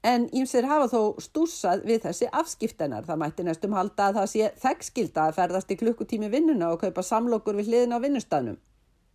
en 0.03 0.25
ímsir 0.35 0.67
hafa 0.67 0.89
þó 0.91 1.21
stúsað 1.23 1.85
við 1.87 2.01
þessi 2.07 2.27
afskiptenar. 2.41 3.05
Það 3.07 3.21
mætti 3.21 3.45
næstum 3.47 3.77
halda 3.77 4.09
að 4.09 4.19
það 4.19 4.27
sé 4.33 4.49
þekkskilda 4.63 5.27
að 5.27 5.37
ferðast 5.37 5.71
í 5.71 5.77
klukkutími 5.79 6.31
vinnuna 6.33 6.73
og 6.73 6.83
kaupa 6.83 7.03
samlokur 7.03 7.55
við 7.59 7.71
hliðin 7.71 7.95
á 7.95 8.03
vinnustafnum. 8.03 8.59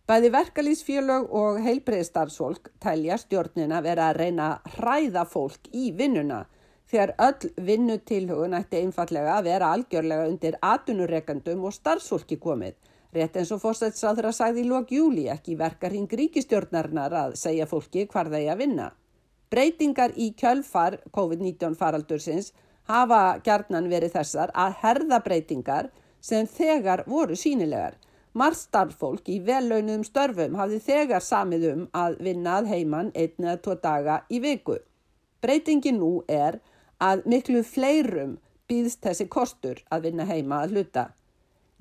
Bæði 0.05 0.29
verkalýsfjölög 0.33 1.31
og 1.33 1.61
heilbreyðstarfsfólk 1.65 2.69
tælja 2.81 3.17
stjórnina 3.21 3.79
vera 3.85 4.09
að 4.09 4.19
reyna 4.21 4.49
að 4.49 4.75
hræða 4.79 5.23
fólk 5.29 5.69
í 5.73 5.91
vinnuna 5.97 6.43
þegar 6.89 7.15
öll 7.27 7.53
vinnutilhugun 7.69 8.57
ætti 8.57 8.81
einfallega 8.81 9.37
að 9.37 9.47
vera 9.49 9.71
algjörlega 9.73 10.27
undir 10.29 10.59
atunurrekandum 10.61 11.65
og 11.65 11.73
starfsfólki 11.73 12.37
komið. 12.41 12.75
Rétt 13.15 13.37
eins 13.39 13.51
og 13.55 13.61
fórsætsáður 13.63 14.27
að 14.27 14.35
sagði 14.35 14.63
í 14.65 14.67
lók 14.67 14.89
júli 14.91 15.29
ekki 15.31 15.53
verkar 15.55 15.93
hing 15.95 16.11
ríkistjórnarnar 16.19 17.13
að 17.15 17.35
segja 17.39 17.67
fólki 17.69 18.03
hvar 18.11 18.27
þeir 18.33 18.49
að 18.51 18.63
vinna. 18.63 18.87
Breytingar 19.53 20.11
í 20.19 20.33
kjölfar 20.35 20.97
COVID-19 21.15 21.77
faraldursins 21.79 22.51
hafa 22.91 23.39
gjarnan 23.45 23.87
verið 23.87 24.17
þessar 24.17 24.51
að 24.51 24.75
herða 24.81 25.21
breytingar 25.23 25.89
sem 26.19 26.49
þegar 26.49 27.05
voru 27.07 27.37
sínilegar. 27.39 27.95
Marst 28.35 28.67
starffólk 28.67 29.29
í 29.31 29.39
vellaunuðum 29.47 30.03
störfum 30.03 30.57
hafði 30.59 30.81
þegar 30.83 31.23
samið 31.23 31.67
um 31.71 31.83
að 31.95 32.17
vinnað 32.27 32.67
heimann 32.73 33.13
einn 33.15 33.47
eða 33.47 33.61
tvo 33.63 33.79
daga 33.79 34.17
í 34.27 34.41
viku. 34.43 34.81
Breytingin 35.39 36.01
nú 36.01 36.17
er 36.27 36.59
að 36.99 37.23
miklu 37.31 37.63
fleirum 37.63 38.35
býðst 38.67 39.05
þessi 39.07 39.29
kostur 39.31 39.79
að 39.87 40.09
vinna 40.09 40.27
heima 40.27 40.65
að 40.65 40.75
hluta. 40.75 41.13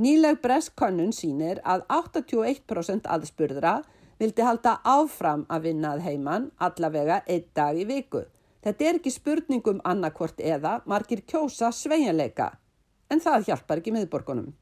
Nýleg 0.02 0.40
breskonnun 0.42 1.12
sínir 1.14 1.60
að 1.62 1.84
81% 1.94 3.04
aðspurðra 3.06 3.76
vildi 4.18 4.42
halda 4.42 4.80
áfram 4.82 5.44
að 5.46 5.68
vinna 5.68 5.92
að 5.94 6.02
heiman 6.08 6.48
allavega 6.58 7.20
einn 7.30 7.46
dag 7.54 7.78
í 7.78 7.86
viku. 7.86 8.24
Þetta 8.64 8.88
er 8.88 8.98
ekki 8.98 9.12
spurningum 9.14 9.80
annarkvort 9.84 10.40
eða 10.40 10.80
margir 10.90 11.22
kjósa 11.28 11.70
sveinleika 11.70 12.54
en 13.12 13.22
það 13.22 13.50
hjálpar 13.50 13.82
ekki 13.82 13.94
miðborgunum. 13.94 14.52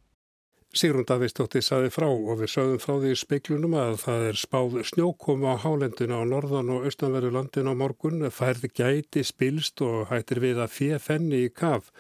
Sigrun 0.73 1.05
Davíðsdóttir 1.05 1.65
saði 1.65 1.91
frá 1.93 2.07
og 2.09 2.39
við 2.41 2.49
sögum 2.49 2.81
frá 2.81 2.95
því 3.01 3.13
speiklunum 3.21 3.75
að 3.77 3.99
það 4.05 4.23
er 4.31 4.39
spáð 4.41 4.79
snjókomu 4.89 5.51
á 5.53 5.57
hálendinu 5.61 6.17
á 6.17 6.25
norðan 6.25 6.73
og 6.73 6.87
austanverðu 6.89 7.33
landinu 7.35 7.73
á 7.73 7.77
morgun, 7.77 8.25
færði 8.33 8.71
gæti 8.73 9.25
spilst 9.25 9.85
og 9.85 10.09
hættir 10.09 10.41
við 10.41 10.63
að 10.65 10.73
fjefenni 10.73 11.43
í 11.45 11.53
kaf. 11.53 11.93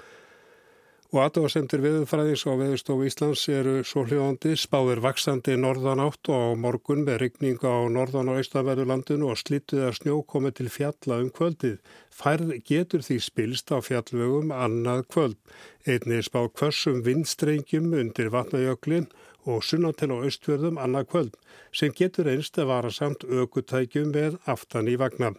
Og 1.12 1.18
aðdóðasendur 1.20 1.82
viðfræðis 1.84 2.42
og 2.48 2.62
viðstofu 2.62 3.04
Íslands 3.04 3.42
eru 3.52 3.72
svo 3.84 4.06
hljóðandi 4.06 4.54
spáðir 4.56 5.02
vaksandi 5.04 5.58
norðan 5.60 6.00
átt 6.00 6.30
og 6.32 6.54
morgun 6.56 7.02
með 7.04 7.18
rigninga 7.20 7.68
á 7.68 7.84
norðan 7.92 8.30
og 8.32 8.38
austanverðu 8.40 8.86
landinu 8.88 9.26
og 9.28 9.36
slittuð 9.36 9.82
að 9.90 9.98
snjó 9.98 10.14
komið 10.32 10.54
til 10.56 10.70
fjalla 10.72 11.18
um 11.20 11.26
kvöldið. 11.36 11.74
Færð 12.16 12.54
getur 12.64 13.04
því 13.04 13.16
spilst 13.26 13.74
á 13.76 13.84
fjallvögum 13.84 14.54
annað 14.56 15.02
kvöld. 15.12 15.36
Einni 15.84 16.22
spá 16.24 16.46
hversum 16.48 17.02
vindstrengjum 17.04 17.92
undir 17.92 18.30
vatnajöklin 18.32 19.10
og 19.44 19.60
sunnan 19.68 19.92
til 19.92 20.08
á 20.12 20.16
austfjörðum 20.16 20.80
annað 20.80 21.10
kvöld 21.10 21.36
sem 21.76 21.92
getur 21.92 22.30
einst 22.32 22.56
að 22.56 22.70
vara 22.72 22.94
samt 22.94 23.26
aukutækjum 23.28 24.14
með 24.16 24.40
aftan 24.48 24.88
í 24.88 24.96
vagna. 24.96 25.34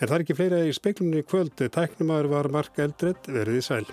En 0.00 0.08
það 0.08 0.16
er 0.16 0.24
ekki 0.24 0.38
fleira 0.40 0.62
í 0.64 0.72
speiklunni 0.72 1.26
kvöld, 1.28 1.60
tæknumæður 1.60 2.30
var 2.32 2.50
Mark 2.56 2.80
Eldred 2.80 3.28
verið 3.28 3.60
í 3.60 3.66
sæl. 3.68 3.84